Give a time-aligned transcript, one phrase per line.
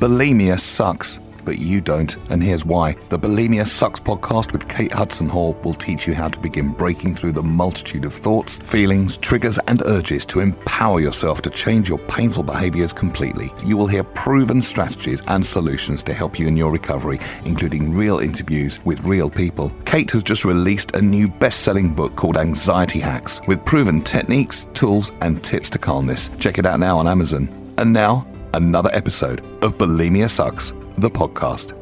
[0.00, 2.94] Bulimia sucks but you don't, and here's why.
[3.08, 7.16] The Bulimia Sucks podcast with Kate Hudson Hall will teach you how to begin breaking
[7.16, 11.98] through the multitude of thoughts, feelings, triggers, and urges to empower yourself to change your
[11.98, 13.52] painful behaviors completely.
[13.64, 18.18] You will hear proven strategies and solutions to help you in your recovery, including real
[18.18, 19.72] interviews with real people.
[19.84, 24.68] Kate has just released a new best selling book called Anxiety Hacks with proven techniques,
[24.74, 26.30] tools, and tips to calmness.
[26.38, 27.48] Check it out now on Amazon.
[27.78, 31.76] And now, another episode of Bulimia Sucks the podcast.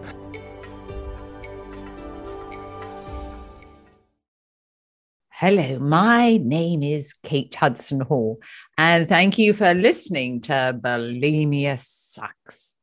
[5.31, 8.39] Hello, my name is Kate Hudson Hall,
[8.77, 12.77] and thank you for listening to Bulimia Sucks.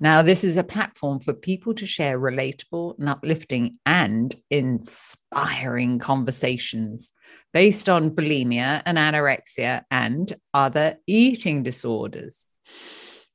[0.00, 7.12] Now, this is a platform for people to share relatable and uplifting and inspiring conversations
[7.52, 12.44] based on bulimia and anorexia and other eating disorders.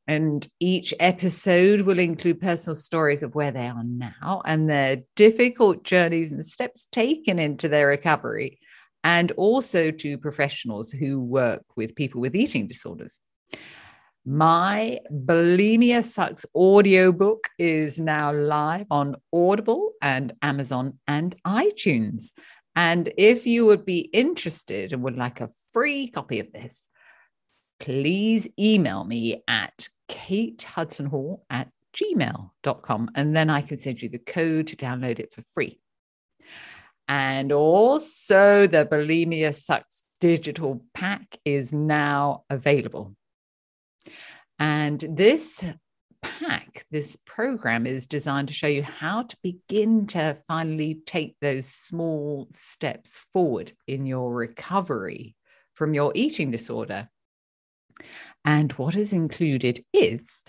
[0.10, 5.84] And each episode will include personal stories of where they are now and their difficult
[5.84, 8.60] journeys and steps taken into their recovery,
[9.04, 13.20] and also to professionals who work with people with eating disorders.
[14.26, 22.32] My Bulimia Sucks audiobook is now live on Audible and Amazon and iTunes.
[22.76, 26.90] And if you would be interested and would like a free copy of this,
[27.80, 33.12] please email me at Kate Hudson Hall at gmail.com.
[33.16, 35.80] And then I can send you the code to download it for free.
[37.08, 43.16] And also, the Bulimia Sucks digital pack is now available.
[44.60, 45.64] And this
[46.22, 51.66] pack, this program is designed to show you how to begin to finally take those
[51.66, 55.36] small steps forward in your recovery
[55.74, 57.10] from your eating disorder.
[58.46, 60.44] And what is included is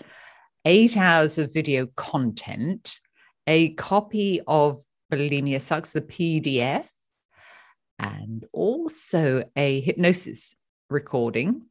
[0.65, 2.99] eight hours of video content,
[3.47, 6.85] a copy of Bulimia Sucks, the PDF,
[7.99, 10.55] and also a hypnosis
[10.89, 11.63] recording,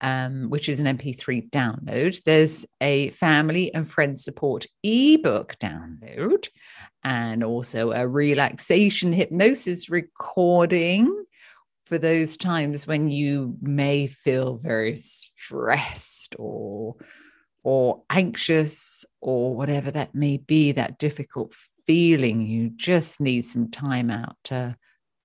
[0.00, 2.22] um, which is an MP3 download.
[2.22, 6.48] There's a family and friends support ebook download,
[7.02, 11.24] and also a relaxation hypnosis recording
[11.88, 16.96] for those times when you may feel very stressed or
[17.64, 21.52] or anxious or whatever that may be that difficult
[21.86, 24.76] feeling you just need some time out to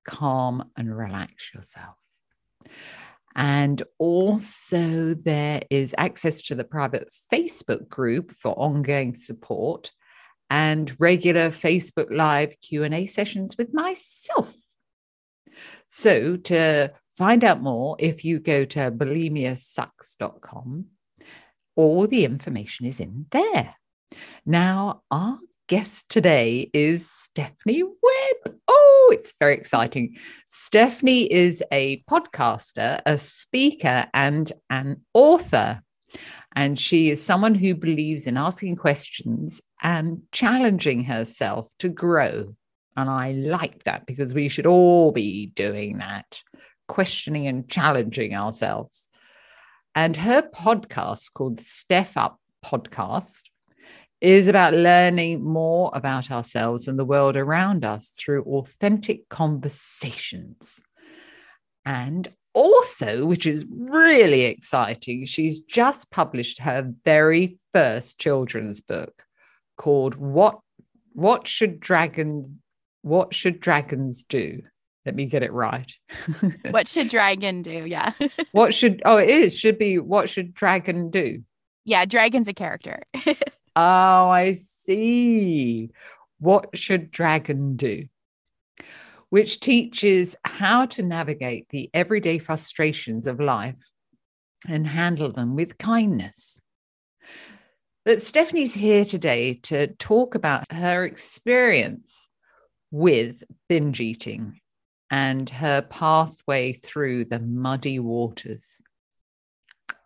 [0.07, 1.95] calm and relax yourself.
[3.35, 9.91] And also there is access to the private facebook group for ongoing support
[10.49, 14.55] and regular facebook live q&a sessions with myself
[15.89, 20.85] so to find out more, if you go to bulimiasucks.com,
[21.75, 23.75] all the information is in there.
[24.45, 28.55] Now, our guest today is Stephanie Webb.
[28.67, 30.17] Oh, it's very exciting.
[30.47, 35.81] Stephanie is a podcaster, a speaker, and an author.
[36.55, 42.55] And she is someone who believes in asking questions and challenging herself to grow.
[42.95, 46.41] And I like that because we should all be doing that,
[46.87, 49.07] questioning and challenging ourselves.
[49.95, 53.41] And her podcast called Step Up Podcast
[54.21, 60.81] is about learning more about ourselves and the world around us through authentic conversations.
[61.85, 69.23] And also, which is really exciting, she's just published her very first children's book
[69.77, 70.59] called What
[71.13, 72.49] What Should Dragons
[73.03, 74.63] what should dragons do?
[75.05, 75.91] Let me get it right.
[76.71, 77.85] what should dragon do?
[77.85, 78.13] Yeah.
[78.51, 81.43] what should oh it is should be what should dragon do?
[81.85, 83.03] Yeah, dragon's a character.
[83.75, 85.91] oh, I see.
[86.39, 88.05] What should dragon do?
[89.29, 93.75] Which teaches how to navigate the everyday frustrations of life
[94.67, 96.57] and handle them with kindness.
[98.05, 102.29] But Stephanie's here today to talk about her experience
[102.93, 104.59] with binge eating
[105.09, 108.83] and her pathway through the muddy waters.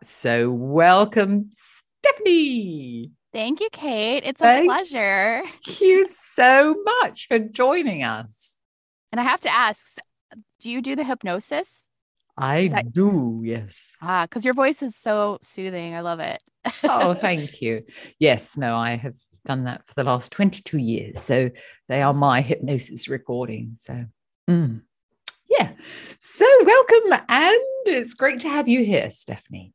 [0.06, 3.12] So, welcome, Stephanie.
[3.34, 4.24] Thank you, Kate.
[4.26, 5.44] It's a Thank pleasure.
[5.66, 8.58] Thank you so much for joining us.
[9.12, 9.82] And I have to ask
[10.62, 11.88] do you do the hypnosis?
[12.38, 13.98] I that- do, yes.
[14.02, 15.94] Ah, because your voice is so soothing.
[15.94, 16.42] I love it.
[16.86, 17.84] oh, thank you.
[18.18, 19.16] Yes, no, I have
[19.48, 21.22] done that for the last 22 years.
[21.22, 21.50] So
[21.88, 23.82] they are my hypnosis recordings.
[23.86, 24.06] So,
[24.50, 24.82] mm.
[25.50, 25.72] yeah.
[26.20, 27.24] So, welcome.
[27.30, 29.74] And it's great to have you here, Stephanie.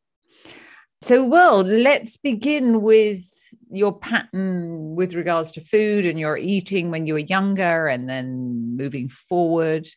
[1.00, 3.24] So, well, let's begin with
[3.70, 8.76] your pattern with regards to food and your eating when you were younger and then
[8.76, 9.88] moving forward.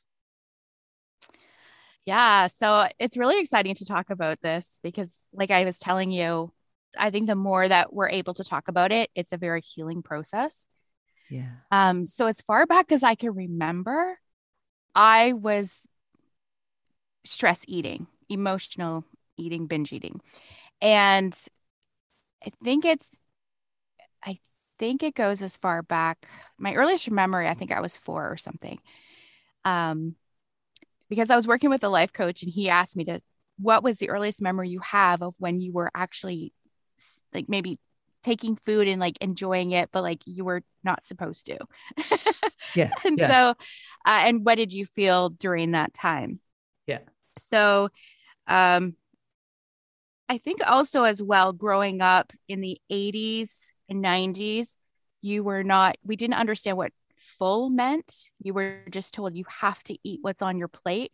[2.06, 2.48] Yeah.
[2.48, 6.54] So it's really exciting to talk about this because, like I was telling you,
[6.98, 10.02] I think the more that we're able to talk about it, it's a very healing
[10.02, 10.66] process.
[11.30, 11.50] Yeah.
[11.72, 14.20] Um, so as far back as I can remember,
[14.94, 15.88] I was
[17.26, 19.04] stress eating, emotional
[19.38, 20.22] eating, binge eating.
[20.82, 21.36] And
[22.46, 23.08] I think it's
[24.24, 24.40] I
[24.80, 26.28] think it goes as far back.
[26.58, 28.80] My earliest memory, I think I was four or something.
[29.64, 30.16] Um,
[31.10, 33.22] because I was working with a life coach and he asked me to,
[33.58, 36.52] what was the earliest memory you have of when you were actually
[37.36, 37.80] like maybe
[38.24, 41.58] taking food and like enjoying it, but like you were not supposed to.
[42.76, 42.92] yeah.
[43.06, 43.28] and yeah.
[43.28, 43.50] so,
[44.06, 46.40] uh, and what did you feel during that time?
[46.88, 47.00] Yeah.
[47.38, 47.90] So,
[48.48, 48.96] um,
[50.28, 53.52] I think also as well, growing up in the 80s
[53.90, 54.76] and 90s,
[55.22, 58.32] you were not, we didn't understand what full meant.
[58.42, 61.12] You were just told you have to eat what's on your plate.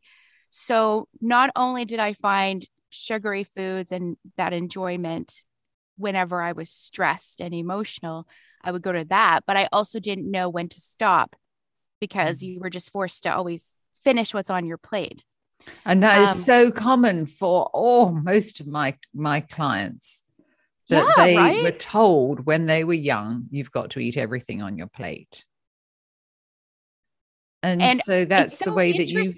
[0.50, 5.44] So not only did I find sugary foods and that enjoyment
[6.02, 8.28] whenever I was stressed and emotional,
[8.64, 11.36] I would go to that, but I also didn't know when to stop
[12.00, 12.46] because mm-hmm.
[12.46, 13.66] you were just forced to always
[14.04, 15.24] finish what's on your plate.
[15.86, 20.24] And that um, is so common for all most of my my clients
[20.90, 21.64] that yeah, they right?
[21.64, 25.46] were told when they were young, you've got to eat everything on your plate.
[27.64, 29.34] And, and so that's so the way that you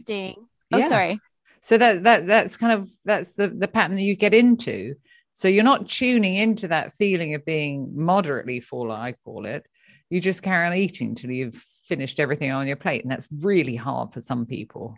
[0.73, 0.89] Oh, yeah.
[0.89, 1.19] sorry.
[1.61, 4.95] So that that that's kind of that's the the pattern that you get into.
[5.33, 9.65] So you're not tuning into that feeling of being moderately full, I call it.
[10.09, 11.55] You just carry on eating till you've
[11.87, 13.01] finished everything on your plate.
[13.01, 14.95] And that's really hard for some people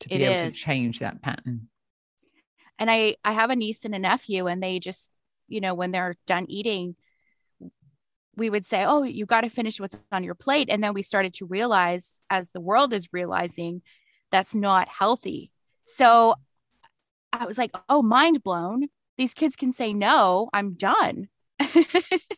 [0.00, 0.54] to be it able is.
[0.54, 1.68] to change that pattern.
[2.78, 5.10] And I I have a niece and a nephew, and they just,
[5.46, 6.96] you know, when they're done eating,
[8.36, 10.68] we would say, Oh, you got to finish what's on your plate.
[10.70, 13.82] And then we started to realize, as the world is realizing,
[14.30, 15.52] that's not healthy.
[15.84, 16.36] So
[17.32, 18.88] I was like, Oh, mind blown.
[19.20, 21.28] These kids can say, No, I'm done.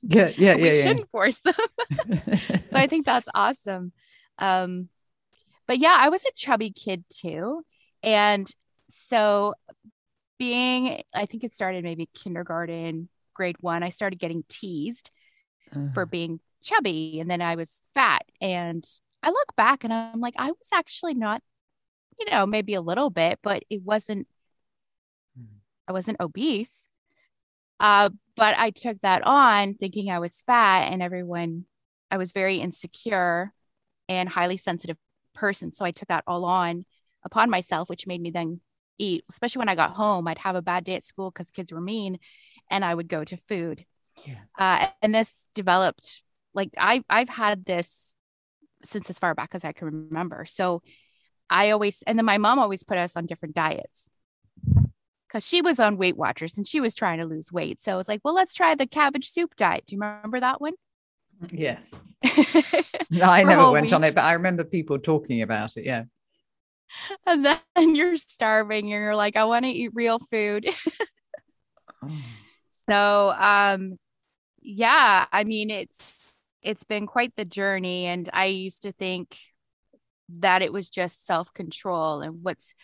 [0.02, 0.82] yeah, yeah, we yeah.
[0.82, 1.55] shouldn't force them.
[1.94, 3.93] so I think that's awesome.
[4.38, 4.88] Um,
[5.69, 7.62] but yeah, I was a chubby kid too.
[8.02, 8.52] And
[8.88, 9.55] so
[10.40, 15.12] being, I think it started maybe kindergarten, grade one, I started getting teased
[15.76, 15.93] uh.
[15.94, 17.20] for being chubby.
[17.20, 18.25] And then I was fat.
[18.40, 18.84] And
[19.23, 21.43] I look back and I'm like, I was actually not,
[22.19, 24.26] you know, maybe a little bit, but it wasn't.
[25.88, 26.88] I wasn't obese.
[27.81, 31.67] Uh, but I took that on thinking I was fat and everyone,
[32.11, 33.52] I was very insecure
[34.08, 34.96] and highly sensitive
[35.34, 35.73] person.
[35.73, 36.84] So I took that all on
[37.25, 38.61] upon myself, which made me then
[38.99, 40.29] eat, especially when I got home.
[40.29, 42.19] I'd have a bad day at school because kids were mean
[42.70, 43.84] and I would go to food.
[44.25, 44.38] Yeah.
[44.58, 46.23] Uh, and this developed
[46.55, 48.14] like I, I've had this
[48.84, 50.44] since as far back as I can remember.
[50.44, 50.82] So
[51.50, 54.11] I always, and then my mom always put us on different diets
[55.32, 57.81] because she was on Weight Watchers and she was trying to lose weight.
[57.81, 59.84] So it's like, well, let's try the cabbage soup diet.
[59.87, 60.75] Do you remember that one?
[61.50, 61.94] Yes.
[63.11, 63.93] no, I never went week.
[63.94, 65.87] on it, but I remember people talking about it.
[65.87, 66.05] Yeah.
[67.26, 67.61] And then
[67.94, 70.69] you're starving and you're like, I want to eat real food.
[72.02, 72.11] oh.
[72.90, 73.96] So, um,
[74.61, 76.26] yeah, I mean, it's,
[76.62, 78.06] it's been quite the journey.
[78.06, 79.39] And I used to think
[80.41, 82.74] that it was just self control and what's,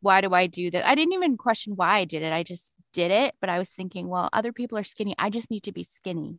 [0.00, 0.86] why do I do that?
[0.86, 2.32] I didn't even question why I did it.
[2.32, 3.34] I just did it.
[3.40, 5.14] But I was thinking, well, other people are skinny.
[5.18, 6.38] I just need to be skinny.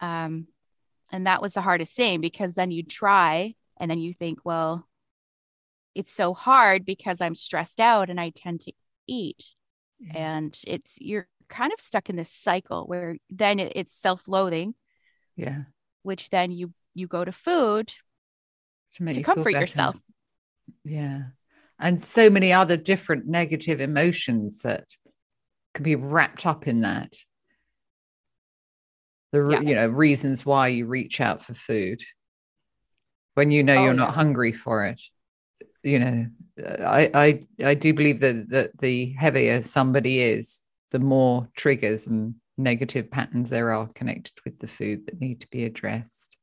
[0.00, 0.48] Um,
[1.12, 4.88] and that was the hardest thing because then you try and then you think, well,
[5.94, 8.72] it's so hard because I'm stressed out and I tend to
[9.06, 9.54] eat.
[10.00, 10.12] Yeah.
[10.38, 14.74] And it's, you're kind of stuck in this cycle where then it's self loathing.
[15.36, 15.62] Yeah.
[16.02, 17.92] Which then you, you go to food
[18.94, 19.96] to, to comfort yourself.
[20.84, 21.22] Yeah.
[21.78, 24.84] And so many other different negative emotions that
[25.74, 27.14] can be wrapped up in that
[29.34, 29.60] the yeah.
[29.60, 32.00] you know reasons why you reach out for food
[33.34, 34.14] when you know oh, you're not yeah.
[34.14, 35.02] hungry for it
[35.82, 36.26] you know
[36.64, 40.62] I, I i do believe that that the heavier somebody is
[40.92, 45.48] the more triggers and negative patterns there are connected with the food that need to
[45.48, 46.36] be addressed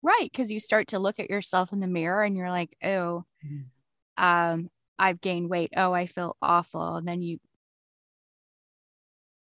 [0.00, 3.24] right because you start to look at yourself in the mirror and you're like oh
[3.44, 3.64] mm.
[4.20, 7.40] Um i've gained weight oh i feel awful and then you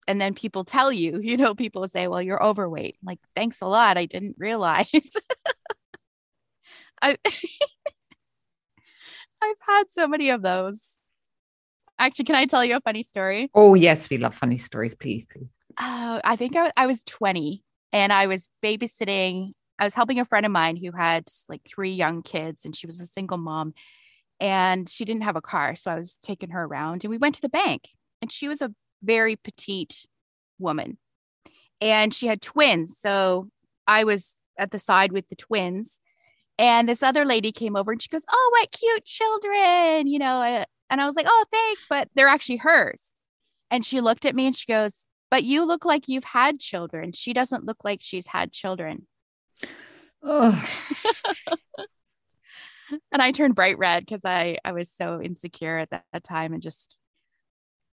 [0.09, 2.97] and then people tell you, you know, people say, well, you're overweight.
[3.01, 3.95] I'm like, thanks a lot.
[3.95, 4.89] I didn't realize.
[7.01, 7.15] I,
[9.41, 10.97] I've had so many of those.
[11.97, 13.49] Actually, can I tell you a funny story?
[13.53, 14.95] Oh, yes, we love funny stories.
[14.95, 15.47] Please, please.
[15.79, 19.51] Oh, I think I, I was 20 and I was babysitting.
[19.77, 22.87] I was helping a friend of mine who had like three young kids and she
[22.87, 23.73] was a single mom
[24.39, 25.75] and she didn't have a car.
[25.75, 27.89] So I was taking her around and we went to the bank
[28.21, 30.05] and she was a very petite
[30.57, 30.97] woman
[31.81, 32.97] and she had twins.
[32.97, 33.49] So
[33.87, 35.99] I was at the side with the twins
[36.57, 40.41] and this other lady came over and she goes, Oh, what cute children, you know.
[40.41, 43.13] Uh, and I was like, Oh, thanks, but they're actually hers.
[43.71, 47.13] And she looked at me and she goes, But you look like you've had children.
[47.13, 49.07] She doesn't look like she's had children.
[50.21, 50.51] Oh,
[53.11, 56.53] and I turned bright red because I, I was so insecure at that, that time
[56.53, 56.97] and just,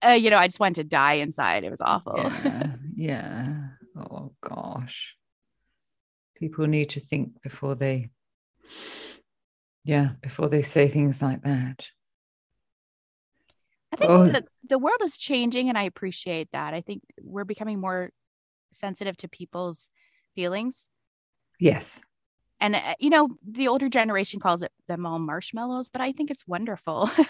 [0.05, 1.65] uh, you know, I just wanted to die inside.
[1.65, 2.15] It was awful.
[2.17, 3.57] yeah, yeah.
[3.97, 5.15] Oh gosh.
[6.37, 8.11] People need to think before they,
[9.85, 11.89] yeah, before they say things like that.
[13.93, 14.27] I think Oh.
[14.27, 16.75] the, the world is changing and I appreciate that.
[16.75, 18.11] I think we're becoming more
[18.73, 19.89] sensitive to people's
[20.35, 20.89] feelings.
[21.59, 22.03] Yes.
[22.61, 26.31] And, uh, you know, the older generation calls it them all marshmallows, but I think
[26.31, 27.11] it's wonderful.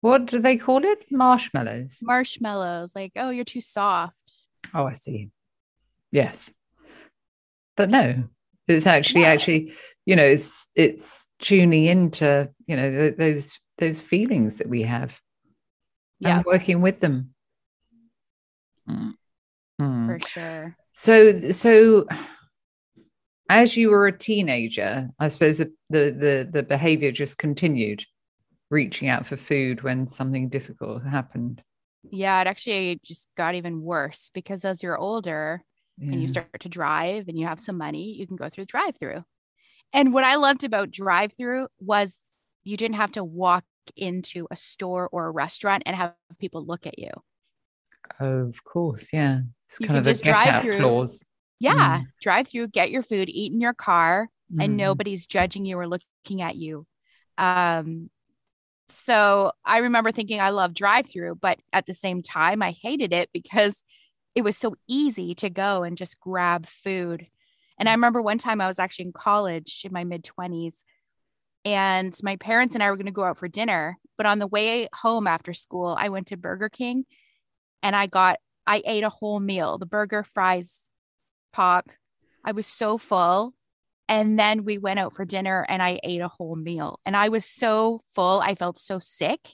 [0.00, 1.06] What do they call it?
[1.10, 1.98] Marshmallows.
[2.02, 4.44] marshmallows, like, oh, you're too soft.
[4.72, 5.30] Oh, I see.
[6.12, 6.54] Yes.
[7.76, 8.22] But no,
[8.68, 9.26] it's actually No.
[9.28, 9.72] actually,
[10.06, 15.20] you know, it's it's tuning into, you know, th- those those feelings that we have
[16.20, 17.34] Yeah, and working with them.
[18.88, 19.14] Mm.
[19.80, 20.06] Mm.
[20.06, 20.76] for sure.
[20.92, 22.06] So so
[23.48, 28.04] as you were a teenager, I suppose the the the, the behavior just continued
[28.70, 31.62] reaching out for food when something difficult happened.
[32.10, 35.62] Yeah, it actually just got even worse because as you're older,
[36.00, 38.96] and you start to drive and you have some money, you can go through drive
[38.96, 39.24] through.
[39.92, 42.18] And what I loved about drive through was
[42.62, 43.64] you didn't have to walk
[43.96, 47.10] into a store or a restaurant and have people look at you.
[48.20, 49.40] Of course, yeah.
[49.68, 50.78] It's You kind of a just drive through.
[50.78, 51.24] clause.
[51.60, 54.76] Yeah, drive through, get your food, eat in your car, and Mm.
[54.76, 56.86] nobody's judging you or looking at you.
[57.38, 58.10] Um,
[58.90, 63.12] so I remember thinking I love drive through, but at the same time, I hated
[63.12, 63.82] it because
[64.34, 67.26] it was so easy to go and just grab food.
[67.78, 70.84] And I remember one time I was actually in college in my mid 20s,
[71.64, 73.98] and my parents and I were going to go out for dinner.
[74.16, 77.04] But on the way home after school, I went to Burger King
[77.82, 80.87] and I got, I ate a whole meal the burger, fries,
[81.52, 81.88] pop.
[82.44, 83.54] I was so full.
[84.08, 86.98] And then we went out for dinner and I ate a whole meal.
[87.04, 88.40] And I was so full.
[88.40, 89.50] I felt so sick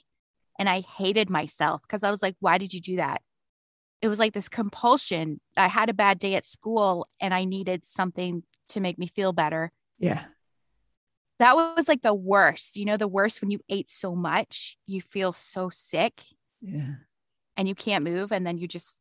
[0.57, 3.21] and I hated myself because I was like, why did you do that?
[4.01, 5.41] It was like this compulsion.
[5.57, 9.33] I had a bad day at school and I needed something to make me feel
[9.33, 9.71] better.
[9.99, 10.23] Yeah.
[11.39, 12.77] That was like the worst.
[12.77, 16.21] You know, the worst when you ate so much, you feel so sick
[16.61, 16.95] Yeah.
[17.57, 18.31] and you can't move.
[18.31, 18.99] And then you just,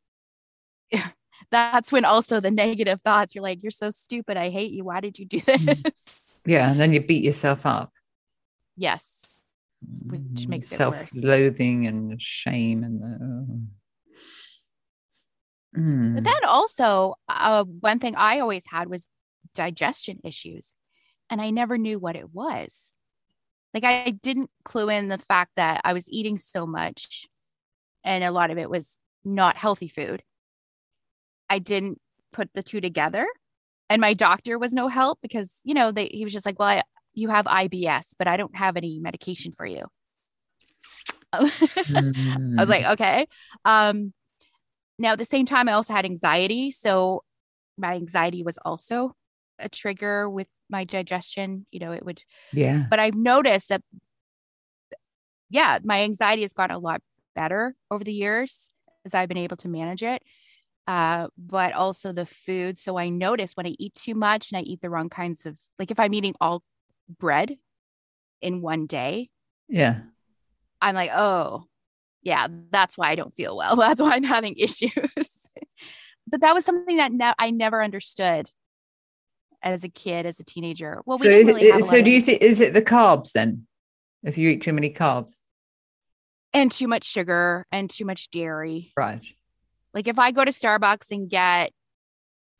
[1.50, 4.36] that's when also the negative thoughts, you're like, you're so stupid.
[4.36, 4.84] I hate you.
[4.84, 5.82] Why did you do Mm.
[5.84, 6.32] this?
[6.46, 6.70] Yeah.
[6.70, 7.92] And then you beat yourself up.
[8.76, 9.20] yes.
[10.06, 11.10] Which Mm, makes it worse.
[11.10, 13.60] self-loathing and the shame and the oh.
[15.76, 16.14] Mm.
[16.14, 19.08] But then also, uh, one thing I always had was
[19.54, 20.74] digestion issues,
[21.28, 22.94] and I never knew what it was.
[23.74, 27.26] Like, I didn't clue in the fact that I was eating so much,
[28.04, 30.22] and a lot of it was not healthy food.
[31.50, 32.00] I didn't
[32.32, 33.26] put the two together,
[33.90, 36.68] and my doctor was no help because you know they, he was just like, "Well,
[36.68, 36.82] I,
[37.14, 39.86] you have IBS, but I don't have any medication for you."
[41.32, 41.52] I was
[41.88, 42.68] Mm.
[42.68, 43.26] like, okay.
[43.64, 44.12] Um,
[44.98, 46.70] now at the same time, I also had anxiety.
[46.70, 47.24] So
[47.76, 49.16] my anxiety was also
[49.58, 51.66] a trigger with my digestion.
[51.72, 52.22] You know, it would,
[52.52, 52.84] yeah.
[52.88, 53.82] but I've noticed that,
[55.50, 57.00] yeah, my anxiety has gotten a lot
[57.34, 58.70] better over the years
[59.04, 60.22] as I've been able to manage it.
[60.86, 62.78] Uh, but also the food.
[62.78, 65.58] So I notice when I eat too much and I eat the wrong kinds of,
[65.78, 66.62] like if I'm eating all
[67.18, 67.56] bread
[68.42, 69.30] in one day,
[69.68, 70.00] Yeah.
[70.82, 71.64] I'm like, oh,
[72.22, 73.76] yeah, that's why I don't feel well.
[73.84, 74.90] That's why I'm having issues.
[76.26, 78.50] but that was something that ne- I never understood
[79.62, 81.00] as a kid, as a teenager.
[81.06, 83.66] Well, we so is really so do you think is it the carbs then?
[84.22, 85.40] If you eat too many carbs,
[86.52, 88.92] and too much sugar and too much dairy.
[88.96, 89.24] right?
[89.94, 91.72] Like if I go to Starbucks and get,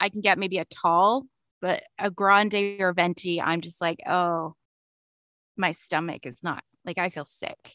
[0.00, 1.26] I can get maybe a tall,
[1.61, 4.55] but a grande or venti, I'm just like, oh,
[5.57, 7.73] my stomach is not like I feel sick.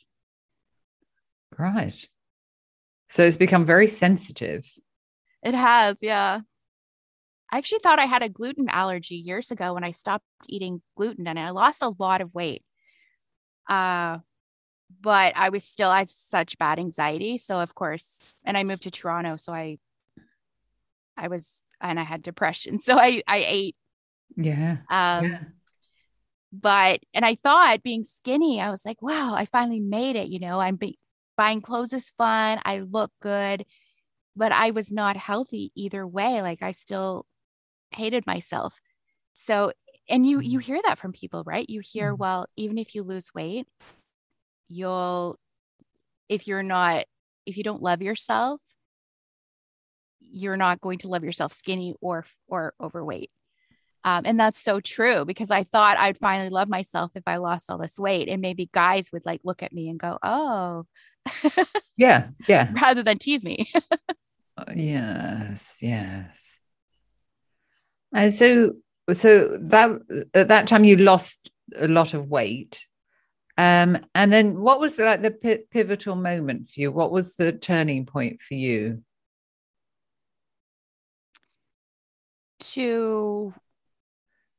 [1.58, 2.08] Right.
[3.10, 4.72] So it's become very sensitive.
[5.44, 6.42] It has, yeah.
[7.52, 11.28] I actually thought I had a gluten allergy years ago when I stopped eating gluten
[11.28, 12.64] and I lost a lot of weight.
[13.68, 14.20] Uh
[15.02, 17.38] but I was still I had such bad anxiety.
[17.38, 19.78] So of course, and I moved to Toronto, so I
[21.18, 22.80] I was and I had depression.
[22.84, 23.76] So I I ate.
[24.36, 24.78] Yeah.
[24.90, 25.40] Um yeah.
[26.52, 30.40] but and I thought being skinny, I was like, wow, I finally made it, you
[30.40, 30.60] know.
[30.60, 31.00] I'm be-
[31.38, 32.60] buying clothes is fun.
[32.66, 33.66] I look good.
[34.36, 36.42] But I was not healthy either way.
[36.42, 37.26] Like I still
[37.92, 38.74] hated myself.
[39.34, 39.74] So
[40.08, 40.64] and you you Mhm.
[40.64, 41.70] hear that from people, right?
[41.70, 42.18] You hear, Mhm.
[42.20, 43.68] well, even if you lose weight,
[44.70, 45.38] you'll
[46.30, 47.06] if you're not
[47.46, 48.62] if you don't love yourself
[50.22, 53.32] you're not going to love yourself skinny or or overweight
[54.04, 57.70] um, and that's so true because i thought i'd finally love myself if i lost
[57.70, 60.86] all this weight and maybe guys would like look at me and go oh
[61.98, 62.30] Yeah.
[62.48, 62.72] Yeah.
[62.82, 63.70] rather than tease me
[64.58, 65.78] Uh, Yes.
[65.82, 66.60] Yes.
[68.14, 68.74] And so,
[69.12, 69.92] so that
[70.34, 72.86] at that time you lost a lot of weight.
[73.60, 76.94] Um, and then what was like the pi- pivotal moment for you?
[76.94, 79.04] What was the turning point for you?
[82.60, 83.54] to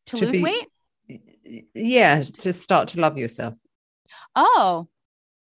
[0.07, 3.55] to, To lose be- weight Yeah, to start to love yourself.
[4.37, 4.89] oh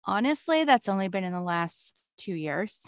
[0.05, 2.81] honestly that's only been in the last two years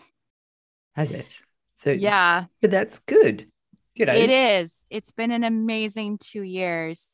[0.94, 1.40] Has it?
[1.76, 3.48] So yeah but that's good.
[3.94, 4.74] You know, It is.
[4.90, 7.08] It's been an amazing two years.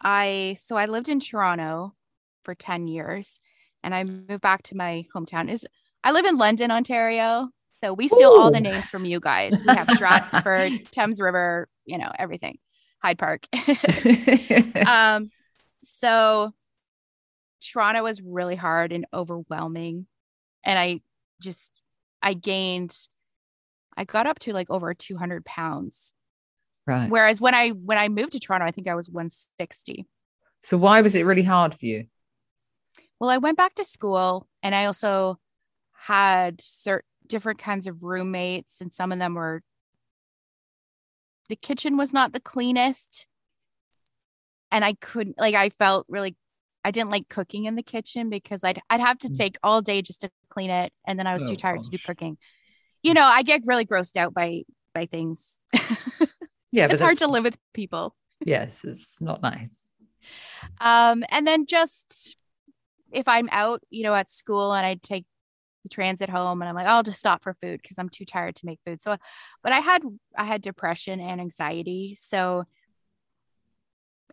[0.00, 1.94] I so I lived in Toronto
[2.44, 3.38] for 10 years
[3.82, 5.50] and I moved back to my hometown.
[5.50, 5.66] Is
[6.04, 7.48] I live in London, Ontario.
[7.82, 9.62] So we steal all the names from you guys.
[9.66, 12.58] We have Stratford, Thames River, you know, everything.
[13.02, 13.46] Hyde Park.
[14.86, 15.30] um
[15.82, 16.52] so
[17.62, 20.06] Toronto was really hard and overwhelming.
[20.64, 21.00] And I
[21.40, 21.72] just
[22.22, 22.94] I gained
[23.96, 26.12] I got up to like over 200 pounds.
[26.86, 27.10] right.
[27.10, 30.06] Whereas when I when I moved to Toronto, I think I was 160.
[30.62, 32.06] So why was it really hard for you?
[33.20, 35.38] Well, I went back to school and I also
[35.92, 39.62] had certain different kinds of roommates, and some of them were
[41.48, 43.26] the kitchen was not the cleanest.
[44.72, 46.36] And I couldn't like I felt really
[46.84, 49.34] I didn't like cooking in the kitchen because I'd I'd have to Mm.
[49.36, 50.92] take all day just to clean it.
[51.06, 52.38] And then I was Oh, too tired to do cooking.
[53.02, 54.62] You know, I get really grossed out by
[54.94, 55.60] by things.
[56.72, 58.14] Yeah, but it's hard to live with people.
[58.44, 59.90] Yes, it's not nice.
[60.80, 62.36] Um, and then just
[63.12, 65.26] if I'm out, you know, at school and I take
[65.84, 68.56] the transit home and I'm like, I'll just stop for food because I'm too tired
[68.56, 69.00] to make food.
[69.00, 69.16] So,
[69.62, 70.02] but I had
[70.36, 72.16] I had depression and anxiety.
[72.20, 72.64] So,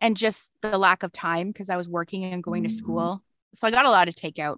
[0.02, 2.74] and just the lack of time because I was working and going to Mhm.
[2.74, 3.24] school.
[3.56, 4.58] So I got a lot of takeout.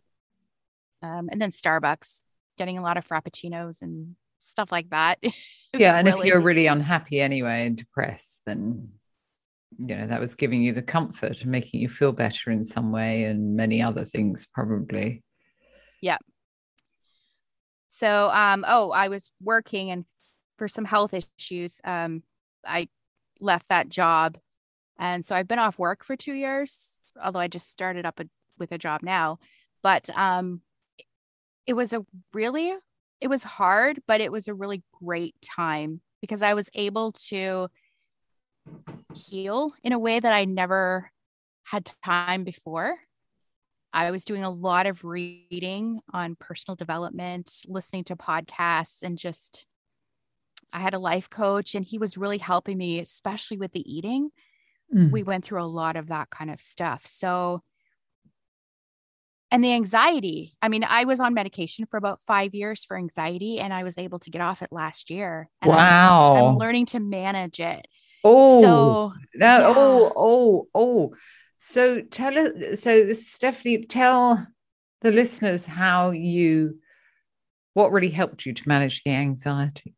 [1.02, 2.22] Um, and then Starbucks,
[2.58, 5.20] getting a lot of frappuccinos and stuff like that.
[5.74, 8.90] Yeah, and if you're really unhappy anyway and depressed, then
[9.78, 12.92] you know that was giving you the comfort and making you feel better in some
[12.92, 15.24] way, and many other things probably.
[16.02, 16.18] Yeah.
[17.90, 20.06] So, um, oh, I was working and
[20.58, 22.24] for some health issues, um,
[22.66, 22.88] I
[23.40, 24.38] left that job.
[24.98, 28.26] And so I've been off work for two years, although I just started up a,
[28.58, 29.40] with a job now.
[29.82, 30.62] But um,
[31.66, 32.74] it was a really,
[33.22, 37.70] it was hard, but it was a really great time because I was able to
[39.14, 41.12] heal in a way that I never
[41.64, 42.96] had time before.
[43.92, 49.66] I was doing a lot of reading on personal development, listening to podcasts, and just
[50.72, 54.30] I had a life coach, and he was really helping me, especially with the eating.
[54.94, 55.12] Mm.
[55.12, 57.06] We went through a lot of that kind of stuff.
[57.06, 57.62] So,
[59.52, 60.56] and the anxiety.
[60.62, 63.98] I mean, I was on medication for about five years for anxiety, and I was
[63.98, 65.50] able to get off it last year.
[65.62, 66.50] And I'm- wow.
[66.50, 67.88] I'm, learning to manage it.
[68.24, 69.64] Oh, So, no, yeah.
[69.66, 71.16] oh, oh, oh.
[71.58, 72.82] So tell us.
[72.82, 74.46] So Stephanie, tell
[75.02, 76.80] the listeners how you,
[77.74, 79.96] what really helped you to manage the anxiety.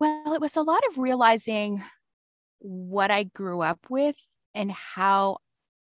[0.00, 1.82] Well, it was a lot of realizing
[2.60, 4.16] what I grew up with
[4.54, 5.38] and how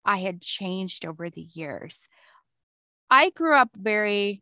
[0.06, 2.08] I had changed over the years.
[3.10, 4.41] I grew up very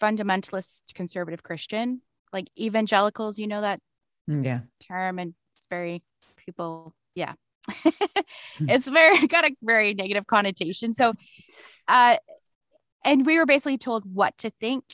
[0.00, 2.02] fundamentalist conservative Christian,
[2.34, 3.80] like evangelicals, you know that
[4.30, 4.60] Mm, Yeah.
[4.80, 6.02] term, and it's very
[6.36, 7.34] people, yeah.
[8.68, 10.94] it's very got a very negative connotation.
[10.94, 11.14] So
[11.88, 12.16] uh
[13.04, 14.84] and we were basically told what to think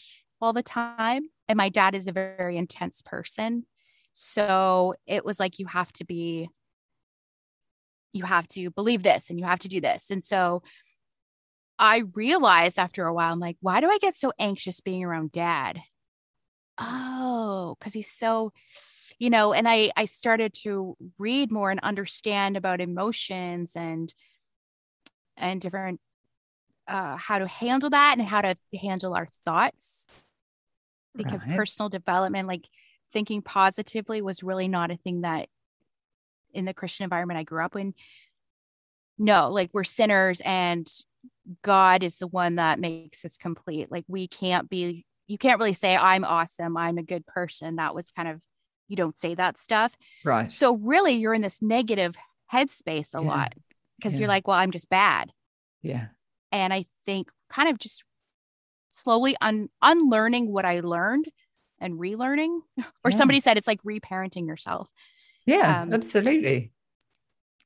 [0.40, 1.24] all the time.
[1.48, 3.66] And my dad is a very intense person.
[4.12, 6.48] So it was like you have to be
[8.12, 10.11] you have to believe this and you have to do this.
[10.11, 10.62] And so
[11.79, 15.33] I realized after a while, I'm like, why do I get so anxious being around
[15.33, 15.81] dad?
[16.81, 18.53] Oh, because he's so,
[19.19, 24.12] you know, and I I started to read more and understand about emotions and
[25.37, 26.01] and different
[26.88, 30.07] uh, how to handle that and how to handle our thoughts.
[31.16, 31.57] Because Right.
[31.57, 32.66] personal development like
[33.12, 35.49] thinking positively was really not a thing that
[36.53, 37.95] in the christian environment i grew up in.
[39.19, 40.90] No like we're sinners and
[41.62, 43.90] god is the one that makes us complete.
[43.90, 47.95] Like we can't be you can't really say i'm awesome i'm a good person that
[47.95, 48.43] was kind of
[48.88, 49.93] you don't say that stuff
[50.25, 50.51] Right.
[50.51, 52.14] so really you're in this negative
[52.53, 53.29] headspace a Yeah.
[53.29, 53.55] lot
[53.97, 54.21] because Yeah.
[54.21, 55.31] you're like well i'm just bad
[55.83, 56.09] Yeah.
[56.51, 58.03] and i think kind of just
[58.88, 61.27] slowly un- unlearning what i learned
[61.79, 62.61] and relearning
[63.05, 63.16] or Yeah.
[63.16, 64.88] somebody said it's like reparenting yourself
[65.47, 65.83] Yeah.
[65.83, 66.73] Um, absolutely.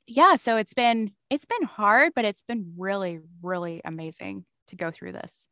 [0.06, 4.90] yeah so it's been it's been hard but it's been really really amazing to go
[4.90, 5.46] through this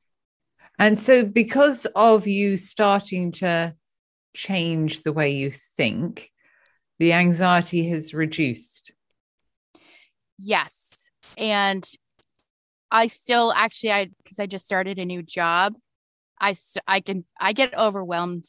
[0.79, 3.75] And so, because of you starting to
[4.35, 6.31] change the way you think,
[6.99, 8.93] the anxiety has reduced.
[10.39, 11.89] yes and
[12.91, 15.75] i still actually i because i just started a new job
[16.41, 16.55] i
[16.89, 18.45] i can i get overwhelmed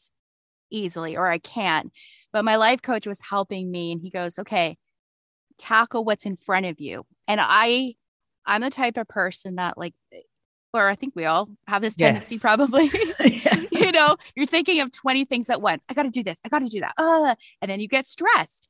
[0.70, 1.92] easily or i can't.
[2.32, 4.76] but my life coach was helping me and he goes okay
[5.58, 7.94] tackle what's in front of you and i
[8.46, 9.94] i'm the type of person that like
[10.74, 12.42] or i think we all have this tendency Yes.
[12.42, 12.90] probably
[13.24, 13.62] yeah.
[13.70, 15.84] you know, you're thinking of 20 things at once.
[15.88, 16.40] I got to do this.
[16.44, 16.94] I got to do that.
[16.96, 18.68] Uh, and then you get stressed.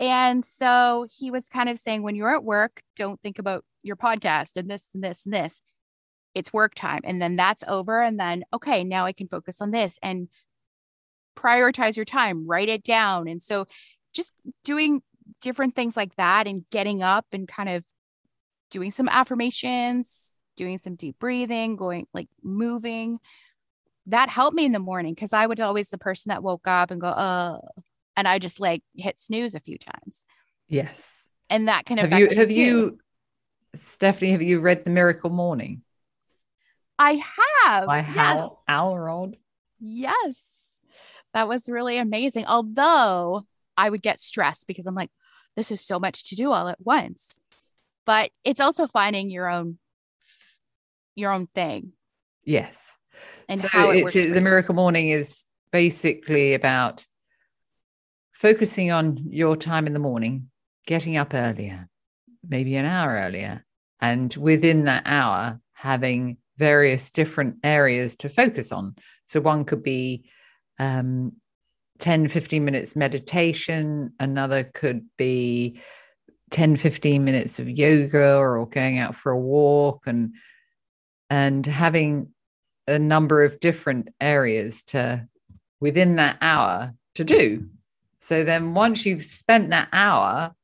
[0.00, 3.96] And so he was kind of saying, when you're at work, don't think about your
[3.96, 5.60] podcast and this and this and this.
[6.34, 7.00] It's work time.
[7.04, 8.00] And then that's over.
[8.02, 10.28] And then, okay, now I can focus on this and
[11.36, 13.28] prioritize your time, write it down.
[13.28, 13.66] And so
[14.12, 14.32] just
[14.64, 15.02] doing
[15.40, 17.84] different things like that and getting up and kind of
[18.70, 23.18] doing some affirmations, doing some deep breathing, going like moving
[24.06, 26.90] that helped me in the morning because I would always the person that woke up
[26.90, 27.58] and go, uh,
[28.16, 30.24] and I just like hit snooze a few times.
[30.68, 31.22] Yes.
[31.48, 32.54] And that can Have you have too.
[32.54, 32.98] you
[33.74, 35.82] Stephanie, have you read The Miracle Morning
[36.98, 37.22] I
[37.64, 37.86] have.
[37.86, 38.14] by yes.
[38.14, 39.36] Hal Elrod?
[39.80, 40.42] Yes.
[41.32, 42.46] That was really amazing.
[42.46, 43.42] Although
[43.76, 45.10] I would get stressed because I'm like,
[45.56, 47.40] this is so much to do all at once.
[48.04, 49.78] But it's also finding your own
[51.14, 51.92] your own thing
[52.44, 52.96] Yes.
[53.48, 54.40] and So how it for the.
[54.40, 57.06] Miracle Morning is basically about
[58.32, 60.50] focusing on your time in the morning,
[60.86, 61.88] getting up earlier,
[62.46, 63.64] maybe an hour earlier,
[64.00, 68.96] and within that hour, having various different areas to focus on.
[69.24, 70.24] So one could be
[70.78, 71.32] um,
[71.98, 75.80] 10, 15 minutes meditation, another could be
[76.50, 80.34] 10, 15 minutes of yoga or going out for a walk and
[81.32, 82.28] and having
[82.86, 85.26] a number of different areas to
[85.80, 87.70] within that hour to do.
[88.20, 90.54] So then once you've spent that hour,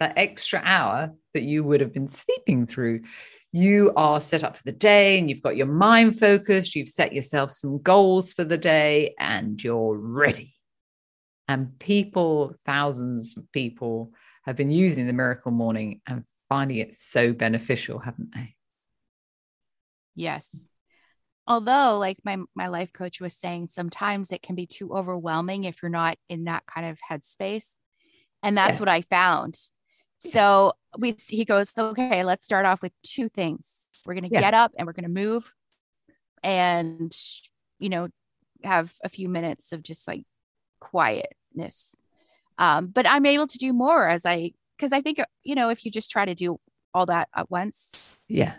[0.00, 3.04] that extra hour that you would have been sleeping through,
[3.52, 7.14] you are set up for the day and you've got your mind focused, you've set
[7.14, 10.52] yourself some goals for the day and you're ready.
[11.48, 14.12] And people, thousands of people
[14.42, 18.56] have been using the miracle morning and finding it so beneficial, haven't they?
[20.18, 20.68] Yes.
[21.46, 25.82] Although, like my my life coach was saying, sometimes it can be too overwhelming if
[25.82, 27.78] you're not in that kind of headspace,
[28.42, 28.80] and that's Yeah.
[28.80, 29.58] what I found.
[30.18, 33.86] So we he goes, okay, let's start off with two things.
[34.04, 34.40] We're gonna Yeah.
[34.40, 35.54] get up and we're gonna move,
[36.42, 37.16] and
[37.78, 38.08] you know,
[38.64, 40.24] have a few minutes of just like
[40.80, 41.94] quietness.
[42.58, 45.84] Um, but I'm able to do more as I because I think you know if
[45.84, 46.58] you just try to do
[46.94, 48.54] all that at once, Yeah.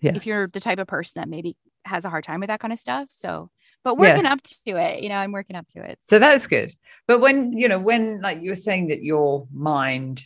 [0.00, 0.12] Yeah.
[0.14, 2.72] if you're the type of person that maybe has a hard time with that kind
[2.72, 3.08] of stuff.
[3.10, 3.50] So,
[3.84, 4.10] but Yeah.
[4.10, 5.98] working up to it, you know, I'm working up to it.
[6.02, 6.74] So that's good.
[7.06, 10.22] But when, you know, when like you were saying that your mind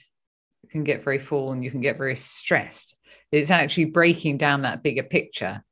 [0.70, 2.96] can get very full and you can get very stressed,
[3.30, 5.62] it's actually breaking down that bigger picture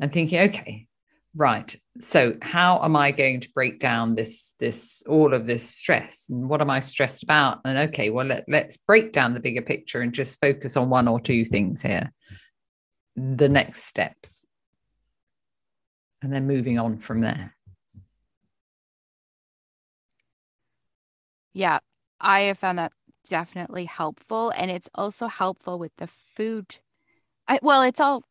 [0.00, 0.86] and thinking, okay,
[1.34, 1.74] right.
[2.00, 6.28] So how am I going to break down this, this, all of this stress?
[6.28, 7.60] And what am I stressed about?
[7.64, 11.08] And okay, well, let, let's break down the bigger picture and just focus on one
[11.08, 12.12] or two things here.
[13.16, 14.46] The next steps.
[16.22, 17.54] And then moving on from there.
[21.54, 21.78] Yeah,
[22.20, 22.92] I have found that
[23.28, 24.52] definitely helpful.
[24.56, 26.76] And it's also helpful with the food.
[27.48, 28.24] I, well, it's all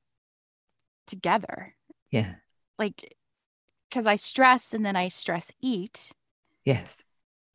[1.08, 1.74] together.
[2.12, 2.36] Yeah.
[2.78, 3.16] Like,
[3.90, 6.12] because I stress and then I stress eat.
[6.64, 7.04] Yes.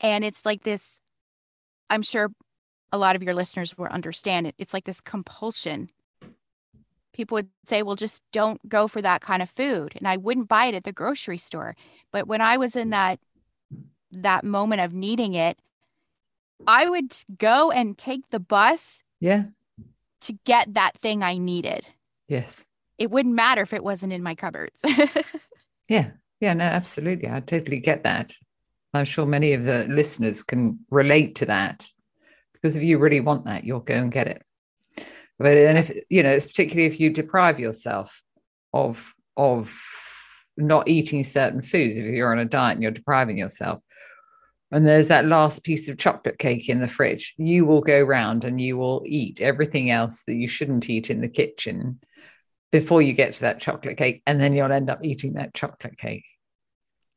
[0.00, 1.00] And it's like this,
[1.88, 2.32] I'm sure
[2.90, 4.54] a lot of your listeners will understand it.
[4.58, 5.90] It's like this compulsion.
[7.20, 9.92] People would say, well, just don't go for that kind of food.
[9.94, 11.76] And I wouldn't buy it at the grocery store.
[12.12, 12.92] But when I was in mm.
[12.92, 13.20] that
[14.12, 15.58] that moment of needing it,
[16.66, 19.44] I would go and take the bus Yeah.
[20.22, 21.86] to get that thing I needed.
[22.26, 22.64] Yes.
[22.96, 24.80] It wouldn't matter if it wasn't in my cupboards.
[25.90, 26.12] yeah.
[26.40, 26.54] Yeah.
[26.54, 27.28] No, absolutely.
[27.28, 28.32] I totally get that.
[28.94, 31.86] I'm sure many of the listeners can relate to that
[32.54, 34.42] because if you really want that, you'll go and get it.
[35.40, 38.22] But and if you know, it's particularly if you deprive yourself
[38.74, 39.72] of of
[40.58, 43.80] not eating certain foods, if you're on a diet and you're depriving yourself,
[44.70, 48.44] and there's that last piece of chocolate cake in the fridge, you will go round
[48.44, 52.00] and you will eat everything else that you shouldn't eat in the kitchen
[52.70, 55.96] before you get to that chocolate cake, and then you'll end up eating that chocolate
[55.96, 56.26] cake.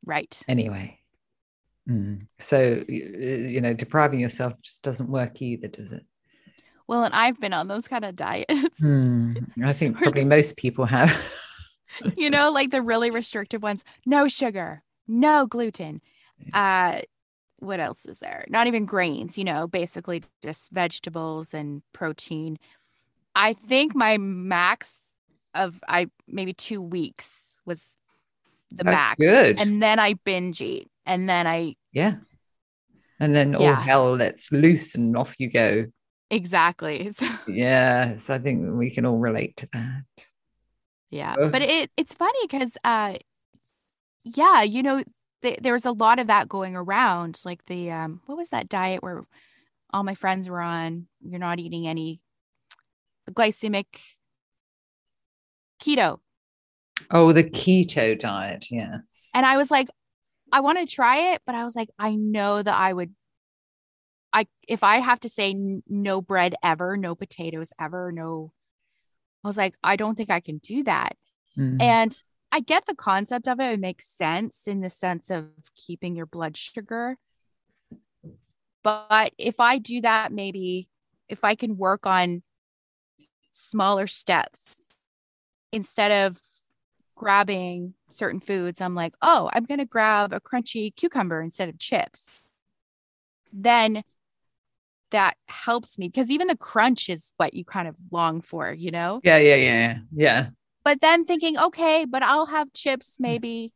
[0.05, 0.41] Right.
[0.47, 0.97] Anyway.
[1.89, 2.27] Mm.
[2.39, 6.05] So, you know, depriving yourself just doesn't work either, does it?
[6.93, 8.79] Well, and I've been on those kind of diets.
[8.79, 9.47] Mm.
[9.65, 11.34] I think probably most people have.
[12.15, 16.01] you know, like the really restrictive ones no sugar, no gluten.
[16.53, 17.01] Uh,
[17.58, 18.45] what else is there?
[18.47, 22.60] Not even grains, you know, basically just vegetables and protein.
[23.36, 25.15] I think my max
[25.56, 27.88] of I maybe two weeks was
[28.69, 29.19] the That's max.
[29.19, 29.60] Good.
[29.60, 30.91] And then I binge eat.
[31.08, 32.17] And then I Yeah.
[33.19, 33.82] And then all Yeah.
[33.82, 35.88] hell lets loose and off you go.
[36.35, 37.11] Exactly.
[37.47, 38.15] Yeah.
[38.15, 40.03] So, I think we can all relate to that.
[41.09, 41.35] yeah.
[41.35, 43.15] But it it's funny because uh
[44.23, 45.03] yeah, you know,
[45.41, 47.41] th- there was a lot of that going around.
[47.45, 49.23] Like the um what was that diet where
[49.91, 51.07] all my friends were on?
[51.21, 52.21] You're not eating any
[53.31, 53.85] glycemic
[55.81, 56.19] keto.
[57.11, 58.67] Oh, the keto diet.
[58.71, 59.01] Yes.
[59.33, 59.89] And I was like,
[60.51, 63.13] I want to try it, but I was like, I know that I would.
[64.33, 68.51] I if I have to say n- no bread ever, no potatoes ever, no.
[69.43, 71.15] I was like, I don't think I can do that.
[71.57, 71.81] Mm.
[71.81, 73.73] And I get the concept of it.
[73.73, 77.17] It makes sense in the sense of keeping your blood sugar.
[78.83, 80.87] But if I do that, maybe
[81.29, 82.43] if I can work on
[83.51, 84.63] smaller steps
[85.71, 86.39] instead of
[87.15, 91.79] grabbing certain foods, I'm like, oh, I'm going to grab a crunchy cucumber instead of
[91.79, 92.29] chips.
[93.51, 94.03] Then
[95.13, 98.91] that helps me because even the crunch is what you kind of long for, you
[98.91, 99.21] know?
[99.23, 99.97] yeah, yeah, yeah, yeah.
[100.13, 100.49] Yeah.
[100.84, 103.21] but then thinking okay but i'll have chips mm.
[103.21, 103.71] maybe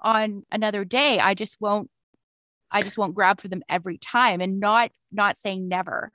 [0.00, 1.90] on another day i just won't
[2.70, 6.12] i just won't grab for them every time and not not saying never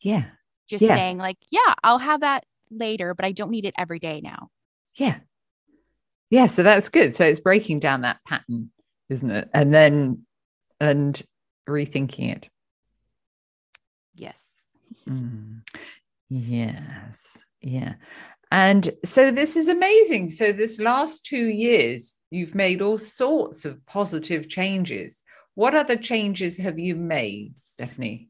[0.00, 0.24] Yeah.
[0.68, 0.94] just Yeah.
[0.94, 4.48] saying like yeah i'll have that later but i don't need it every day now
[4.94, 5.16] Yeah.
[6.30, 6.46] Yeah.
[6.46, 7.16] So that's good.
[7.16, 8.70] So it's breaking down that pattern,
[9.08, 9.48] isn't it?
[9.52, 10.24] And then
[10.80, 11.20] and
[11.68, 12.48] rethinking it.
[14.20, 14.40] Yes
[15.08, 15.62] Mm.
[16.28, 17.38] Yes.
[17.60, 17.94] Yeah.
[18.52, 20.30] And so this is amazing.
[20.30, 25.22] So this last two years, you've made all sorts of positive changes.
[25.54, 28.28] What other changes have you made, Stephanie?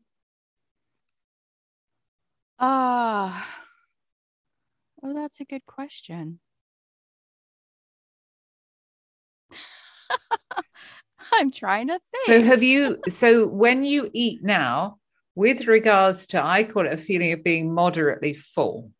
[2.63, 3.57] ah
[5.03, 6.39] oh that's a good question
[11.33, 15.00] i'm trying to think So have you so when you eat now,
[15.41, 18.91] with regards to I call it a feeling of being moderately full,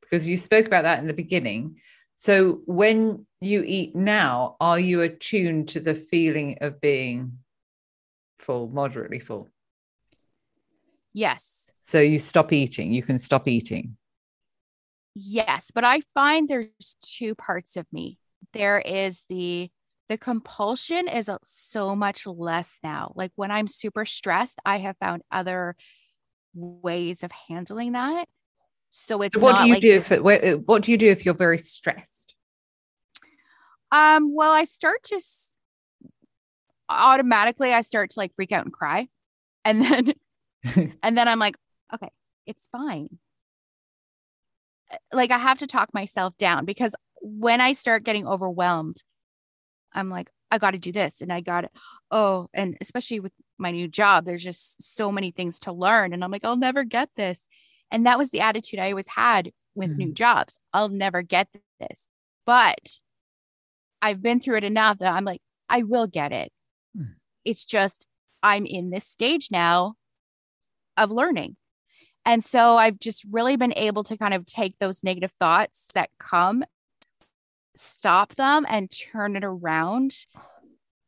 [0.00, 1.80] because you spoke about that in the beginning.
[2.14, 7.38] So when you eat now, are you attuned to the feeling of being
[8.38, 9.48] full, moderately full?
[11.12, 13.96] yes So you stop eating, you can stop eating.
[15.16, 18.18] Yes, but I find there's two parts of me.
[18.52, 19.68] There is the
[20.08, 23.12] the compulsion is so much less now.
[23.14, 25.76] Like when I'm super stressed, I have found other
[26.54, 28.28] ways of handling that.
[28.90, 31.24] So it's So what do you like do if what, what do you do if
[31.24, 32.34] you're very stressed?
[33.92, 35.52] um well I start to s-
[36.88, 39.08] automatically I start to like freak out and cry.
[39.64, 40.14] And then
[41.02, 41.56] and then I'm like,
[41.94, 42.10] okay,
[42.46, 43.18] it's fine.
[45.12, 49.02] Like I have to talk myself down because when I start getting overwhelmed,
[49.92, 51.70] I'm like, I got to do this and I got to,
[52.10, 56.12] oh, and especially with my new job, there's just so many things to learn.
[56.12, 57.38] And I'm like, I'll never get this.
[57.90, 60.58] And that was the attitude I always had with new jobs.
[60.72, 61.48] I'll never get
[61.80, 62.06] this.
[62.44, 62.98] But
[64.02, 66.50] I've been through it enough that I'm like, I will get it.
[66.96, 67.12] Hmm.
[67.44, 68.06] It's just,
[68.42, 69.94] I'm in this stage now
[70.96, 71.56] of learning.
[72.24, 76.10] And so I've just really been able to kind of take those negative thoughts that
[76.18, 76.64] come,
[77.78, 80.26] stop them, and turn it around.
[80.36, 80.42] Oh,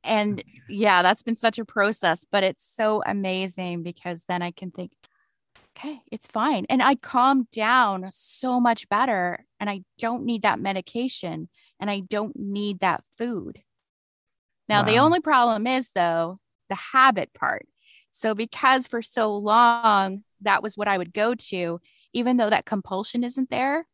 [0.03, 4.71] and yeah, that's been such a process, but it's so amazing because then I can
[4.71, 4.93] think,
[5.77, 6.67] okay, it's fine.
[6.69, 9.45] And I calm down so much better.
[9.59, 13.63] And I don't need that medication and I don't need that food.
[14.69, 17.67] Now, the only problem is, though, the habit part.
[18.13, 21.81] So, because for so long that was what I would go to,
[22.13, 23.87] even though that compulsion isn't there,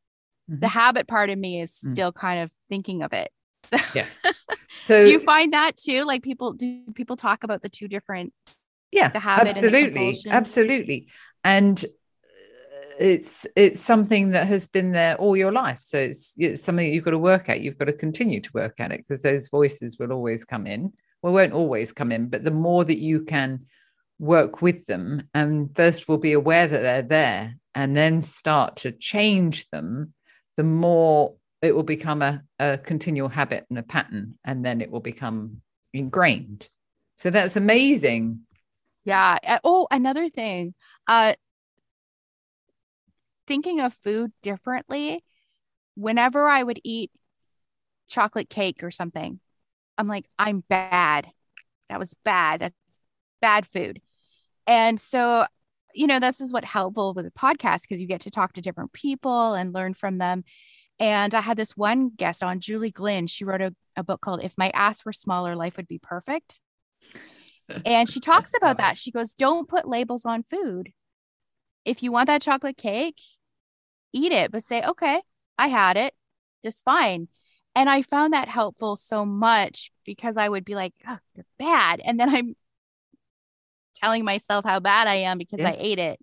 [0.50, 0.60] mm-hmm.
[0.60, 1.92] the habit part of me is mm.
[1.92, 2.16] still mm.
[2.16, 3.30] kind of thinking of it.
[3.66, 4.22] So, yes.
[4.82, 6.04] So do you find that too?
[6.04, 8.32] Like people do people talk about the two different
[8.92, 11.08] yeah, the habit absolutely, and absolutely.
[11.42, 11.84] And
[12.98, 17.04] it's it's something that has been there all your life so it's, it's something you've
[17.04, 19.98] got to work at you've got to continue to work at it because those voices
[19.98, 23.66] will always come in well won't always come in but the more that you can
[24.18, 28.76] work with them and first of all be aware that they're there and then start
[28.76, 30.14] to change them
[30.56, 34.90] the more it will become a, a continual habit and a pattern and then it
[34.90, 35.60] will become
[35.92, 36.68] ingrained
[37.16, 38.40] so that's amazing
[39.04, 40.74] yeah oh another thing
[41.06, 41.32] uh
[43.46, 45.24] thinking of food differently
[45.94, 47.10] whenever I would eat
[48.08, 49.40] chocolate cake or something.
[49.98, 51.30] I'm like, I'm bad.
[51.88, 52.60] That was bad.
[52.60, 52.74] That's
[53.40, 54.00] bad food.
[54.66, 55.46] And so,
[55.96, 58.60] you know, this is what helpful with the podcast because you get to talk to
[58.60, 60.44] different people and learn from them.
[60.98, 63.26] And I had this one guest on, Julie Glynn.
[63.26, 66.60] She wrote a, a book called If My Ass Were Smaller, Life Would Be Perfect.
[67.84, 68.96] And she talks about that.
[68.96, 70.92] She goes, Don't put labels on food
[71.86, 73.20] if you want that chocolate cake,
[74.12, 75.22] eat it, but say, okay,
[75.56, 76.12] I had it,
[76.62, 77.28] just fine.
[77.74, 82.00] And I found that helpful so much because I would be like, oh, you're bad.
[82.04, 82.56] And then I'm
[83.96, 85.70] telling myself how bad I am because yeah.
[85.70, 86.18] I ate it.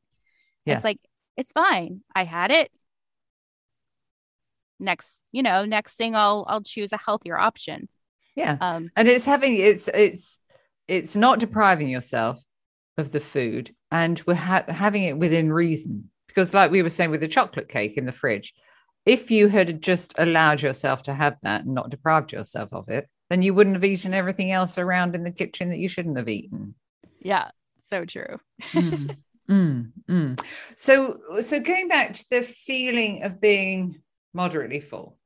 [0.66, 0.76] Yeah.
[0.76, 1.00] It's like,
[1.36, 2.02] it's fine.
[2.16, 2.72] I had it.
[4.80, 7.88] Next, you know, next thing I'll I'll choose a healthier option.
[8.36, 8.58] Yeah.
[8.60, 10.40] Um, and it's having it's it's
[10.88, 12.44] it's not depriving yourself
[12.98, 17.12] of the food and we're ha- having it within reason because like we were saying
[17.12, 18.54] with the chocolate cake in the fridge
[19.06, 23.08] if you had just allowed yourself to have that and not deprived yourself of it
[23.30, 26.30] then you wouldn't have eaten everything else around in the kitchen that you shouldn't have
[26.30, 26.76] eaten
[27.20, 27.50] yeah
[27.94, 28.40] so true.
[28.74, 29.16] Mm,
[29.50, 30.46] mm, mm.
[30.78, 34.02] so so going back to the feeling of being
[34.34, 35.20] moderately full.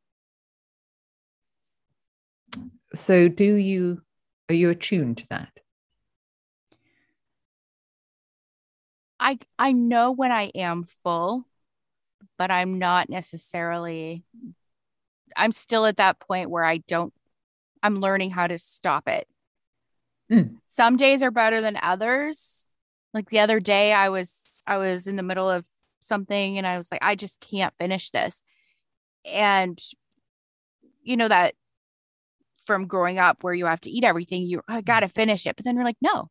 [2.93, 4.01] So do you
[4.49, 5.49] are you attuned to that?
[9.17, 11.45] I I know when I am full,
[12.37, 14.25] but I'm not necessarily
[15.37, 17.13] I'm still at that point where I don't
[17.81, 19.25] I'm learning how to stop it.
[20.31, 20.57] Mm.
[20.67, 22.67] Some days are better than others.
[23.13, 24.35] Like the other day I was
[24.67, 25.65] I was in the middle of
[25.99, 28.43] something and I was like I just can't finish this.
[29.25, 29.79] And
[31.01, 31.55] you know that
[32.65, 35.55] from growing up where you have to eat everything, you I got to finish it.
[35.55, 36.29] But then you're like, no,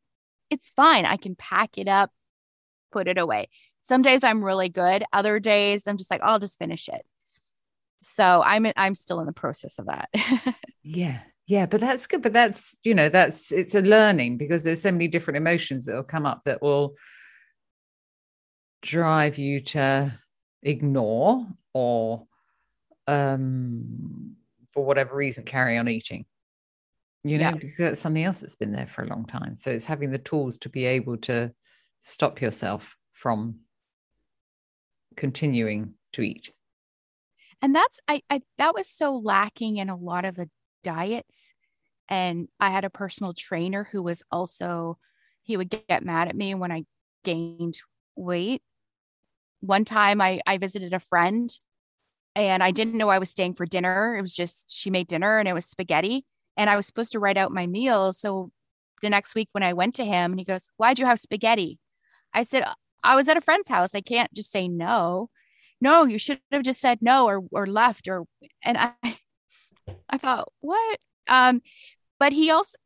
[0.51, 1.07] it's fine.
[1.07, 2.11] I can pack it up,
[2.93, 3.49] put it away.
[3.83, 5.05] Some days I'm really good.
[5.13, 7.05] Other days I'm just like, I'll just finish it.
[8.03, 10.11] So I'm I'm still in the process of that.
[10.83, 11.21] yeah.
[11.47, 12.23] Yeah, but that's good.
[12.23, 15.95] But that's, you know, that's it's a learning because there's so many different emotions that
[15.95, 16.97] will come up that will
[18.83, 20.13] drive you to
[20.63, 22.27] ignore or
[23.07, 24.37] um
[24.73, 26.25] for whatever reason carry on eating
[27.25, 27.53] you know yeah.
[27.53, 30.19] because that's something else that's been there for a long time so it's having the
[30.19, 31.53] tools to be able to
[32.01, 33.57] stop yourself from
[35.17, 36.51] continuing to eat
[37.63, 40.51] and that's I, I that was so lacking in a lot of the
[40.87, 41.53] diets
[42.09, 44.99] and i had a personal trainer who was also
[45.43, 46.85] he would get mad at me when i
[47.25, 47.79] gained
[48.15, 48.63] weight
[49.61, 51.51] one time i i visited a friend
[52.35, 55.39] and i didn't know i was staying for dinner it was just she made dinner
[55.39, 56.25] and it was spaghetti
[56.57, 58.51] and i was supposed to write out my meals so
[59.03, 61.79] the next week when i went to him and he goes why'd you have spaghetti
[62.37, 62.65] I said,
[63.03, 63.95] I was at a friend's house.
[63.95, 65.31] I can't just say no.
[65.81, 68.25] No, you should have just said no or or left or
[68.63, 69.19] and I
[70.09, 70.99] I thought, what?
[71.29, 71.63] Um,
[72.19, 72.77] but he also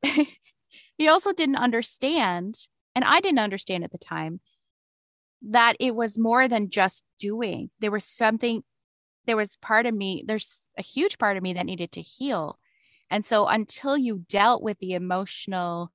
[0.99, 4.41] he also didn't understand, and I didn't understand at the time
[5.43, 7.71] that it was more than just doing.
[7.81, 8.63] There was something,
[9.27, 12.59] there was part of me, there's a huge part of me that needed to heal.
[13.11, 15.91] And so until you dealt with the emotional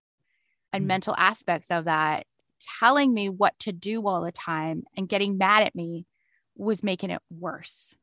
[0.74, 0.88] and mm.
[0.88, 2.26] mental aspects of that,
[2.80, 6.06] telling me what to do all the time and getting mad at me
[6.56, 7.96] was making it worse.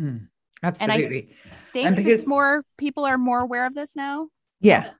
[0.00, 0.28] Mm,
[0.62, 1.34] absolutely.
[1.44, 4.28] And I think and because more people are more aware of this now.
[4.60, 4.90] Yeah.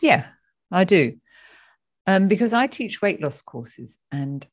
[0.00, 0.28] Yeah,
[0.70, 1.18] I do.
[2.06, 4.46] Um, because I teach weight loss courses and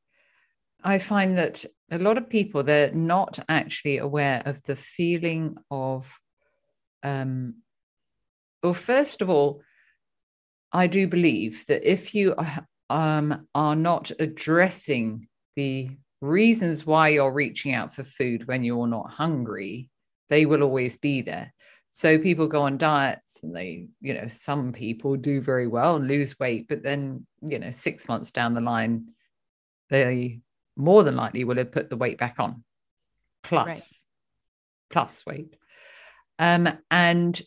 [0.84, 6.12] I find that a lot of people they're not actually aware of the feeling of
[7.04, 7.56] um
[8.64, 9.62] well first of all
[10.76, 12.36] I do believe that if you
[12.89, 15.89] um, are not addressing the
[16.20, 19.89] reasons why you're reaching out for food when you're not hungry,
[20.30, 21.53] they will always be there.
[21.91, 26.07] So people go on diets and they, you know, some people do very well and
[26.07, 29.11] lose weight, but then, you know, six months down the line,
[29.89, 30.41] they
[30.76, 32.63] more than likely will have put the weight back on
[33.43, 33.82] plus Right.
[34.89, 35.55] plus weight
[36.39, 37.41] um, and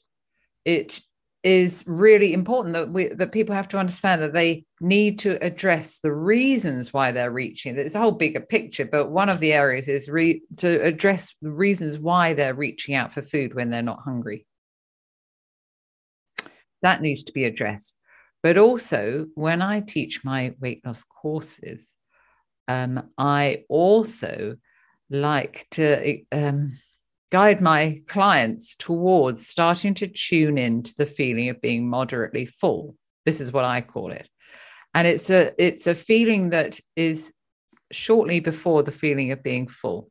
[0.64, 1.00] it
[1.44, 6.00] is really important that we that people have to understand that they need to address
[6.00, 7.76] the reasons why they're reaching.
[7.76, 11.50] There's a whole bigger picture but one of the areas is re- to address the
[11.50, 14.46] reasons why they're reaching out for food when they're not hungry.
[16.82, 17.94] That needs to be addressed.
[18.42, 21.96] But also when i teach my weight loss courses
[22.68, 24.56] um, i also
[25.10, 26.78] like to um,
[27.30, 32.96] guide my clients towards starting to tune in to the feeling of being moderately full.
[33.26, 34.28] This is what I call it.
[34.94, 37.32] And it's a it's a feeling that is
[37.92, 40.10] shortly before the feeling of being full.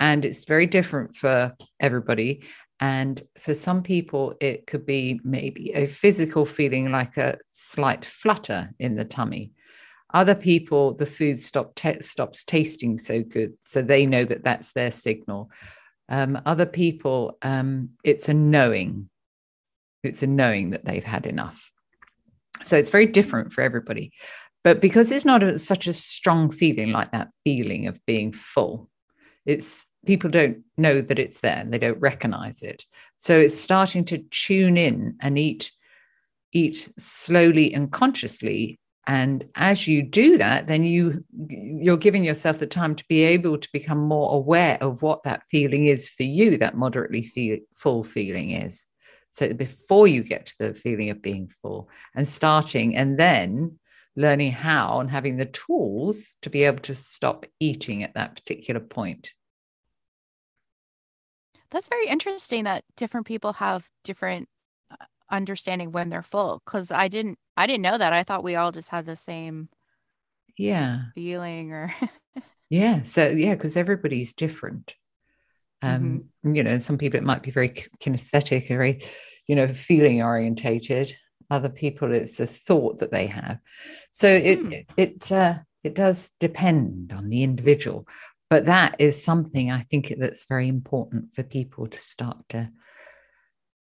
[0.00, 2.42] And it's very different for everybody.
[2.80, 8.70] And for some people, it could be maybe a physical feeling like a slight flutter
[8.78, 9.52] in the tummy.
[10.14, 14.72] Other people, the food stop ta- stops tasting so good, so they know that that's
[14.72, 15.50] their signal.
[16.08, 19.08] Um, other people, um, it's a knowing.
[20.02, 21.70] It's a knowing that they've had enough.
[22.62, 24.12] So it's very different for everybody.
[24.64, 28.90] But because it's not a, such a strong feeling like that feeling of being full,
[29.46, 32.84] it's people don't know that it's there and they don't recognize it.
[33.16, 35.72] So it's starting to tune in and eat
[36.52, 38.78] eat slowly and consciously
[39.08, 43.58] and as you do that then you you're giving yourself the time to be able
[43.58, 48.04] to become more aware of what that feeling is for you that moderately feel, full
[48.04, 48.86] feeling is.
[49.30, 53.78] So before you get to the feeling of being full and starting and then
[54.14, 58.80] learning how and having the tools to be able to stop eating at that particular
[58.80, 59.32] point.
[61.70, 64.48] That's very interesting that different people have different
[64.90, 64.96] uh,
[65.30, 68.12] understanding when they're full cuz I didn't I didn't know that.
[68.12, 69.68] I thought we all just had the same
[70.56, 71.02] yeah.
[71.16, 71.92] feeling or
[72.70, 73.02] yeah.
[73.02, 74.94] So yeah because everybody's different.
[75.82, 79.02] Um you know some people it might be very kinesthetic very
[79.46, 81.14] you know feeling orientated.
[81.50, 83.58] Other people it's a thought that they have.
[84.12, 88.06] So it it it, uh, it does depend on the individual
[88.50, 92.70] but that is something i think that's very important for people to start to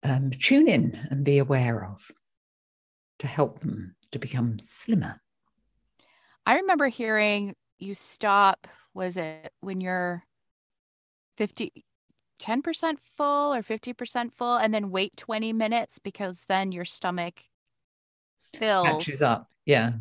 [0.04, 2.02] um, tune in and be aware of
[3.20, 5.22] to help them to become slimmer.
[6.46, 10.24] I remember hearing you stop was it when you're
[11.38, 11.86] 50
[12.40, 17.42] 10% full or 50% full and then wait 20 minutes because then your stomach
[18.54, 18.86] fills.
[18.86, 19.94] Catches up yeah.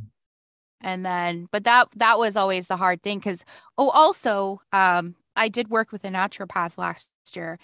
[0.80, 3.44] And then but that that was always the hard thing because
[3.78, 7.58] oh also um i did work with a naturopath last year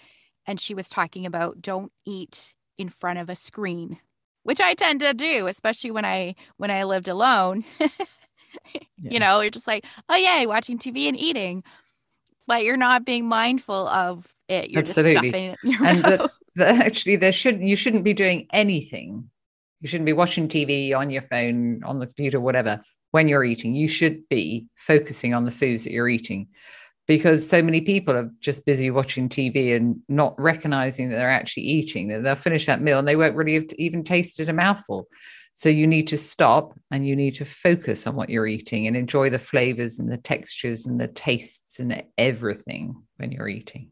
[0.46, 3.98] and she was talking about don't eat in front of a screen
[4.42, 7.64] which i tend to do especially when i when i lived alone
[9.00, 9.10] Yeah.
[9.12, 11.62] you know you're just like oh yay watching tv and eating
[12.46, 15.12] but you're not being mindful of it you're Absolutely.
[15.12, 16.18] just stuffing it in your and mouth.
[16.18, 19.30] the, the, actually there should you shouldn't be doing anything
[19.80, 22.80] you shouldn't be watching tv on your phone on the computer whatever
[23.12, 26.48] when you're eating you should be focusing on the foods that you're eating
[27.08, 31.64] because so many people are just busy watching tv and not recognizing that they're actually
[31.64, 35.08] eating that they'll finish that meal and they won't really have even tasted a mouthful.
[35.54, 38.96] So you need to stop and you need to focus on what you're eating and
[38.96, 43.90] enjoy the flavors and the textures and the tastes and everything when you're eating.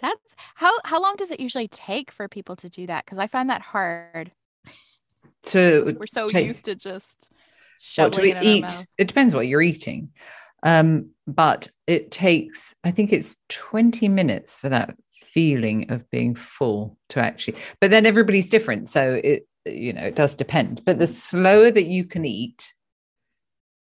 [0.00, 0.18] That's
[0.56, 3.04] how how long does it usually take for people to do that?
[3.04, 4.32] Because i find that hard.
[5.44, 7.30] So 'Cause we're so take- used to just
[7.96, 10.10] what do we it in our eat it depends what you're eating
[10.62, 16.98] um but it takes i think it's 20 minutes for that feeling of being full
[17.08, 21.06] to actually but then everybody's different so it you know it does depend but the
[21.06, 22.74] slower that you can eat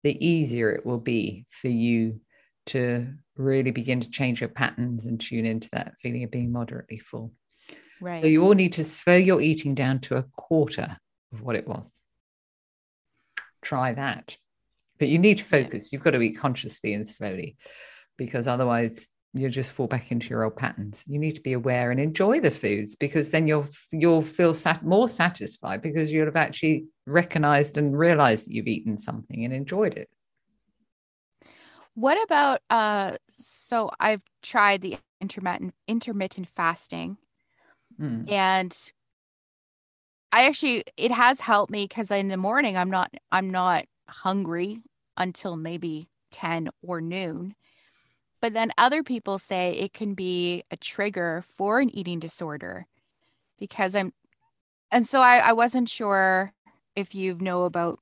[0.03, 2.21] the easier it will be for you
[2.67, 3.07] to
[3.37, 7.33] really begin to change your patterns and tune into that feeling of being moderately full
[8.01, 8.23] Right.
[8.23, 10.97] so you all need to slow your eating down to a quarter
[11.33, 12.01] of what it was.
[13.63, 14.37] Try that.
[15.01, 15.65] But you need to Yeah.
[15.65, 15.93] focus.
[15.93, 17.57] You've got to eat consciously and slowly
[18.19, 21.05] because otherwise you'll just fall back into your old patterns.
[21.09, 24.85] You need to be aware and enjoy the foods because then you'll you'll feel sat-
[24.85, 29.95] more satisfied because you'll have actually recognized and realized that you've eaten something and enjoyed
[29.97, 30.11] it.
[31.95, 37.19] What about uh so I've tried the intermittent intermittent fasting
[37.99, 38.31] Mm.
[38.31, 38.93] and
[40.33, 44.83] I actually it has helped me cuz in the morning I'm not I'm not hungry
[45.21, 47.55] until maybe 10 or noon.
[48.41, 52.87] But then other people say it can be a trigger for an eating disorder
[53.59, 54.13] because I'm
[54.91, 56.53] and so I, I wasn't sure
[56.97, 58.01] if you know about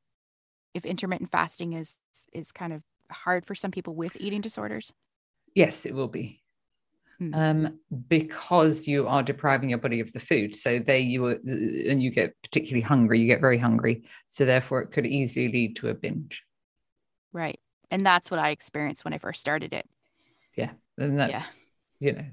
[0.73, 1.97] if intermittent fasting is
[2.33, 4.93] is kind of hard for some people with eating disorders?
[5.55, 6.43] Yes, it will be.
[7.19, 7.35] Hmm.
[7.35, 10.55] Um, because you are depriving your body of the food.
[10.55, 14.05] So there you are, and you get particularly hungry, you get very hungry.
[14.29, 16.45] So therefore, it could easily lead to a binge.
[17.33, 17.61] Right.
[17.91, 19.87] And that's what I experienced when I first started it.
[20.57, 20.71] Yeah.
[20.99, 21.45] And that's, Yeah.
[22.01, 22.27] you know.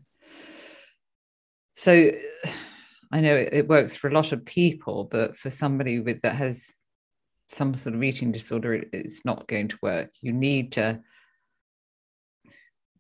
[1.76, 2.12] So
[3.12, 6.36] I know it, it works for a lot of people, but for somebody with that
[6.36, 6.74] has
[7.50, 10.12] some sort of eating disorder, it, it's not going to work.
[10.22, 11.02] You need to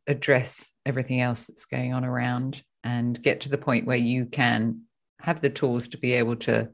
[0.08, 4.82] address everything else that's going on around and get to the point where you can
[5.20, 6.70] have the tools to be able to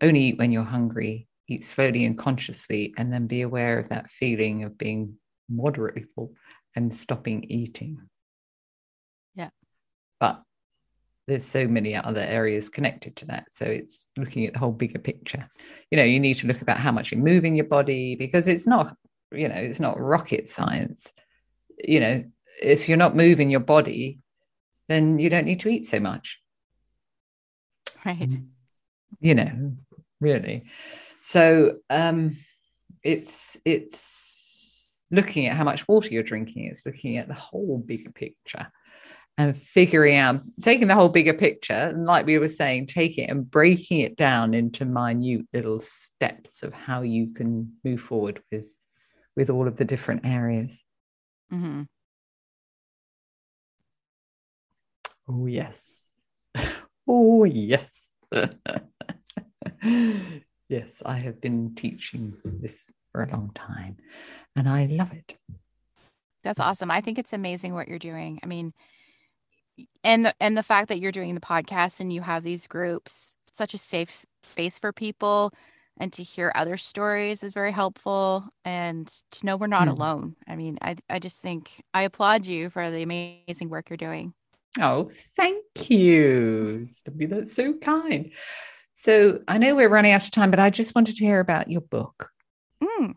[0.00, 4.10] only eat when you're hungry, eat slowly and consciously, and then be aware of that
[4.10, 5.16] feeling of being
[5.48, 6.34] moderately full
[6.76, 8.00] and stopping eating.
[9.34, 9.50] Yeah.
[10.18, 10.42] But
[11.26, 13.52] there's so many other areas connected to that.
[13.52, 15.48] So it's looking at the whole bigger picture.
[15.90, 18.66] You know, you need to look about how much you're moving your body because it's
[18.66, 18.96] not,
[19.32, 21.12] you know, it's not rocket science.
[21.82, 22.24] You know,
[22.62, 24.20] if you're not moving your body,
[24.88, 26.40] then you don't need to eat so much
[28.04, 28.30] Right.
[29.20, 29.76] you know
[30.20, 30.64] really
[31.22, 32.36] so um
[33.02, 36.66] it's it's looking at how much water you're drinking.
[36.66, 38.70] It's looking at the whole bigger picture
[39.38, 43.30] and figuring out taking the whole bigger picture and like we were saying take it
[43.30, 48.68] and breaking it down into minute little steps of how you can move forward with
[49.36, 50.84] with all of the different areas.
[51.52, 51.82] Mm-hmm.
[55.28, 56.06] oh yes.
[57.12, 58.12] Oh yes
[60.70, 63.96] yes i have been teaching this for a long time
[64.56, 65.36] and i love it
[66.42, 66.90] That's awesome.
[66.90, 68.40] I think it's amazing what you're doing.
[68.42, 68.72] I mean,
[70.02, 73.36] and the and the fact that you're doing the podcast and you have these groups,
[73.50, 75.52] such a safe space for people,
[76.00, 78.44] and to hear other stories is very helpful.
[78.64, 80.00] And to know we're not Hmm.
[80.00, 80.36] alone.
[80.48, 84.32] I mean, I I just think I applaud you for the amazing work you're doing.
[84.80, 86.86] Oh, thank you.
[87.04, 88.32] That's so kind.
[89.00, 91.70] So I know we're running out of time, but I just wanted to hear about
[91.70, 92.30] your book.
[92.82, 93.14] Mm.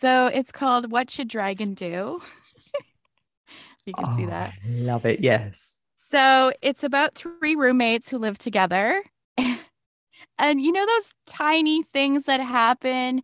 [0.00, 2.20] So it's called "What Should Dragon Do."
[3.86, 4.54] you can see Oh, that.
[4.64, 5.20] I love it.
[5.20, 5.78] Yes.
[6.10, 9.00] So it's about three roommates who live together.
[10.38, 13.22] and you know those tiny things that happen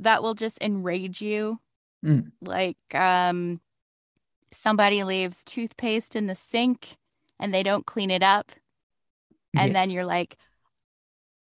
[0.00, 1.60] that will just enrage you?
[2.04, 2.32] Mm.
[2.40, 3.60] Like um
[4.50, 6.96] somebody leaves toothpaste in the sink
[7.38, 8.50] and they don't clean it up.
[9.54, 10.36] And then you're like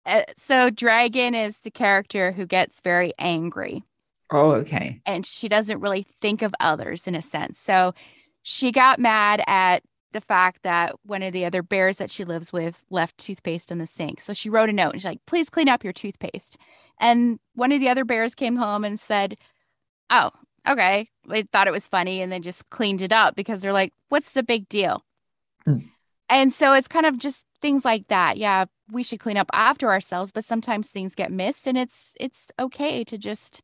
[0.07, 3.83] uh, so Dragon is the character who gets very angry
[4.31, 5.01] Oh, okay.
[5.07, 7.59] and she doesn't really think of others in a sense.
[7.61, 7.93] So
[8.43, 9.83] she got mad at
[10.13, 13.79] the fact that one of the other bears that she lives with left toothpaste in
[13.79, 14.21] the sink.
[14.21, 16.57] So she wrote a note and she's like, please clean up your toothpaste.
[17.01, 19.37] And one of the other bears came home and said,
[20.11, 20.31] oh,
[20.69, 21.09] okay.
[21.29, 24.33] They thought it was funny and they just cleaned it up because they're like, what's
[24.33, 25.03] the big deal?
[25.65, 25.79] Hmm.
[26.29, 28.37] And so it's kind of just things like that.
[28.37, 32.51] Yeah, we should clean up after ourselves, but sometimes things get missed and it's it's
[32.61, 33.63] okay to just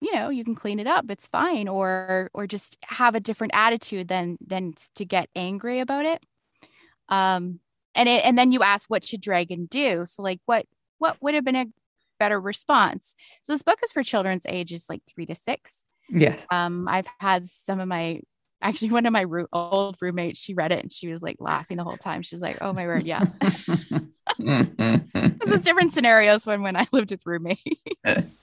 [0.00, 3.52] you know you can clean it up it's fine or or just have a different
[3.54, 6.20] attitude than than to get angry about it
[7.08, 7.60] um
[7.94, 10.66] and it and then you ask what should dragon do so like what
[10.98, 11.66] what would have been a
[12.18, 16.48] better response so this book is for children's ages like three to six Yes.
[16.50, 18.20] um i've had some of my
[18.62, 21.84] actually one of my old roommates she read it and she was like laughing the
[21.84, 22.22] whole time.
[22.22, 23.24] She's like oh my word yeah.
[24.38, 27.62] This is different scenarios when when i lived with roommates.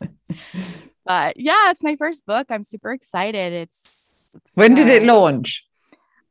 [1.06, 2.48] But yeah it's my first book.
[2.52, 3.54] I'm super excited.
[3.54, 5.66] It's, it's, when did it launch?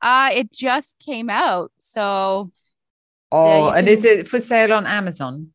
[0.01, 2.53] uh it just came out so
[3.31, 5.53] Oh, and is it for sale on Amazon?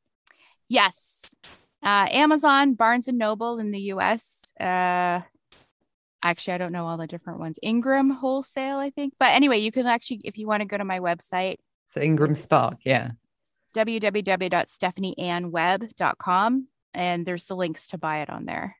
[0.67, 1.11] yes.
[1.81, 5.21] Uh amazon barnes and noble in the us uh
[6.23, 9.71] actually i don't know all the different ones ingram wholesale i think but anyway you
[9.71, 13.11] can actually if you want to go to my website So Ingram Spark, yeah.
[13.75, 18.75] www.stephanieannweb.com and there's the links to buy it on there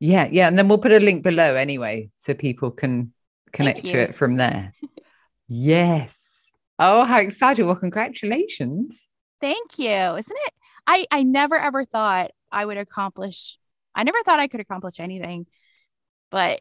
[0.00, 0.48] Yeah, yeah.
[0.48, 3.12] And then we'll put a link below anyway, so people can
[3.52, 4.72] connect to it from there.
[5.48, 6.50] yes.
[6.78, 7.66] Oh, how exciting.
[7.66, 9.06] Well, congratulations.
[9.40, 9.90] Thank you.
[10.16, 10.52] Isn't it?
[10.86, 13.58] I I never ever thought I would accomplish.
[13.94, 15.46] I never thought I could accomplish anything.
[16.30, 16.60] But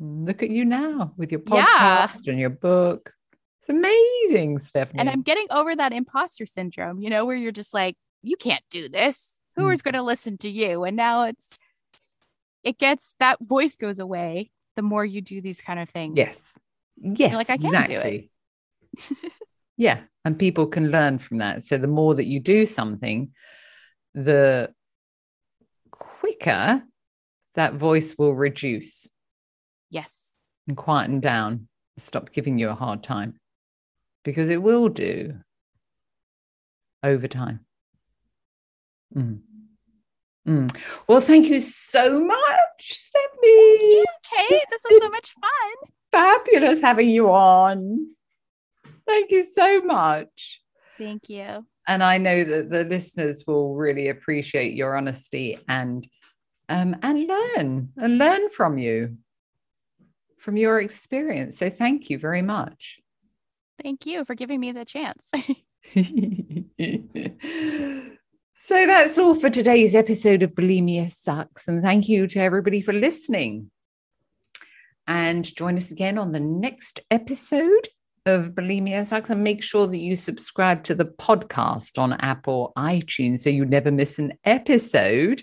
[0.00, 2.30] Look at you now with your podcast Yeah.
[2.30, 3.12] and your book.
[3.60, 4.98] It's amazing, Stephanie.
[5.00, 8.62] and I'm getting over that imposter syndrome, you know, where you're just like, you can't
[8.70, 9.42] do this.
[9.56, 9.72] Who Mm.
[9.74, 10.84] is going to listen to you?
[10.84, 11.58] And now it's
[12.62, 16.16] it gets that voice goes away the more you do these kind of things.
[16.16, 16.54] yes.
[16.96, 17.34] Yes.
[17.34, 18.30] like, I can do it.
[19.76, 20.00] yeah.
[20.24, 21.62] And people can learn from that.
[21.64, 23.32] So the more that you do something,
[24.14, 24.72] the
[25.90, 26.82] quicker
[27.54, 29.08] that voice will reduce
[29.90, 30.34] Yes.
[30.68, 31.68] and quieten down,
[31.98, 33.34] stop giving you a hard time
[34.24, 35.34] because it will do
[37.02, 37.60] over time.
[39.14, 39.40] Mm.
[40.46, 40.76] Mm.
[41.08, 42.38] Well, thank you so much,
[42.80, 43.78] Stephanie.
[43.78, 44.48] Thank you, Kate.
[44.70, 45.90] This was so much fun.
[46.12, 48.08] Fabulous having you on.
[49.06, 50.60] Thank you so much.
[50.98, 51.66] Thank you.
[51.86, 56.06] And I know that the listeners will really appreciate your honesty and
[56.68, 59.16] um, and learn and learn from you,
[60.40, 61.58] from your experience.
[61.58, 62.98] So thank you very much.
[63.82, 65.22] Thank you for giving me the chance.
[68.56, 71.68] so that's all for today's episode of Bulimia Sucks.
[71.68, 73.70] And thank you to everybody for listening.
[75.06, 77.88] And join us again on the next episode
[78.26, 79.30] of Bulimia Sucks.
[79.30, 83.64] And make sure that you subscribe to the podcast on Apple or iTunes so you
[83.64, 85.42] never miss an episode.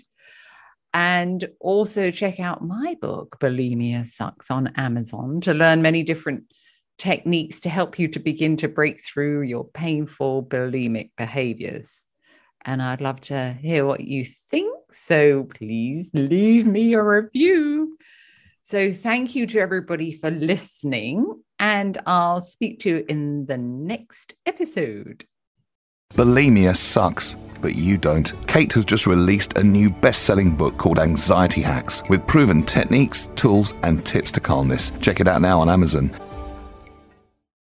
[0.94, 6.44] And also check out my book, Bulimia Sucks, on Amazon to learn many different
[6.96, 12.06] techniques to help you to begin to break through your painful bulimic behaviors.
[12.64, 14.74] And I'd love to hear what you think.
[14.90, 17.96] So please leave me a review.
[18.64, 21.42] So thank you to everybody for listening.
[21.58, 25.24] And I'll speak to you in the next episode.
[26.14, 28.32] Bulimia sucks, but you don't.
[28.48, 33.28] Kate has just released a new best selling book called Anxiety Hacks with proven techniques,
[33.36, 34.90] tools, and tips to calmness.
[35.00, 36.10] Check it out now on Amazon.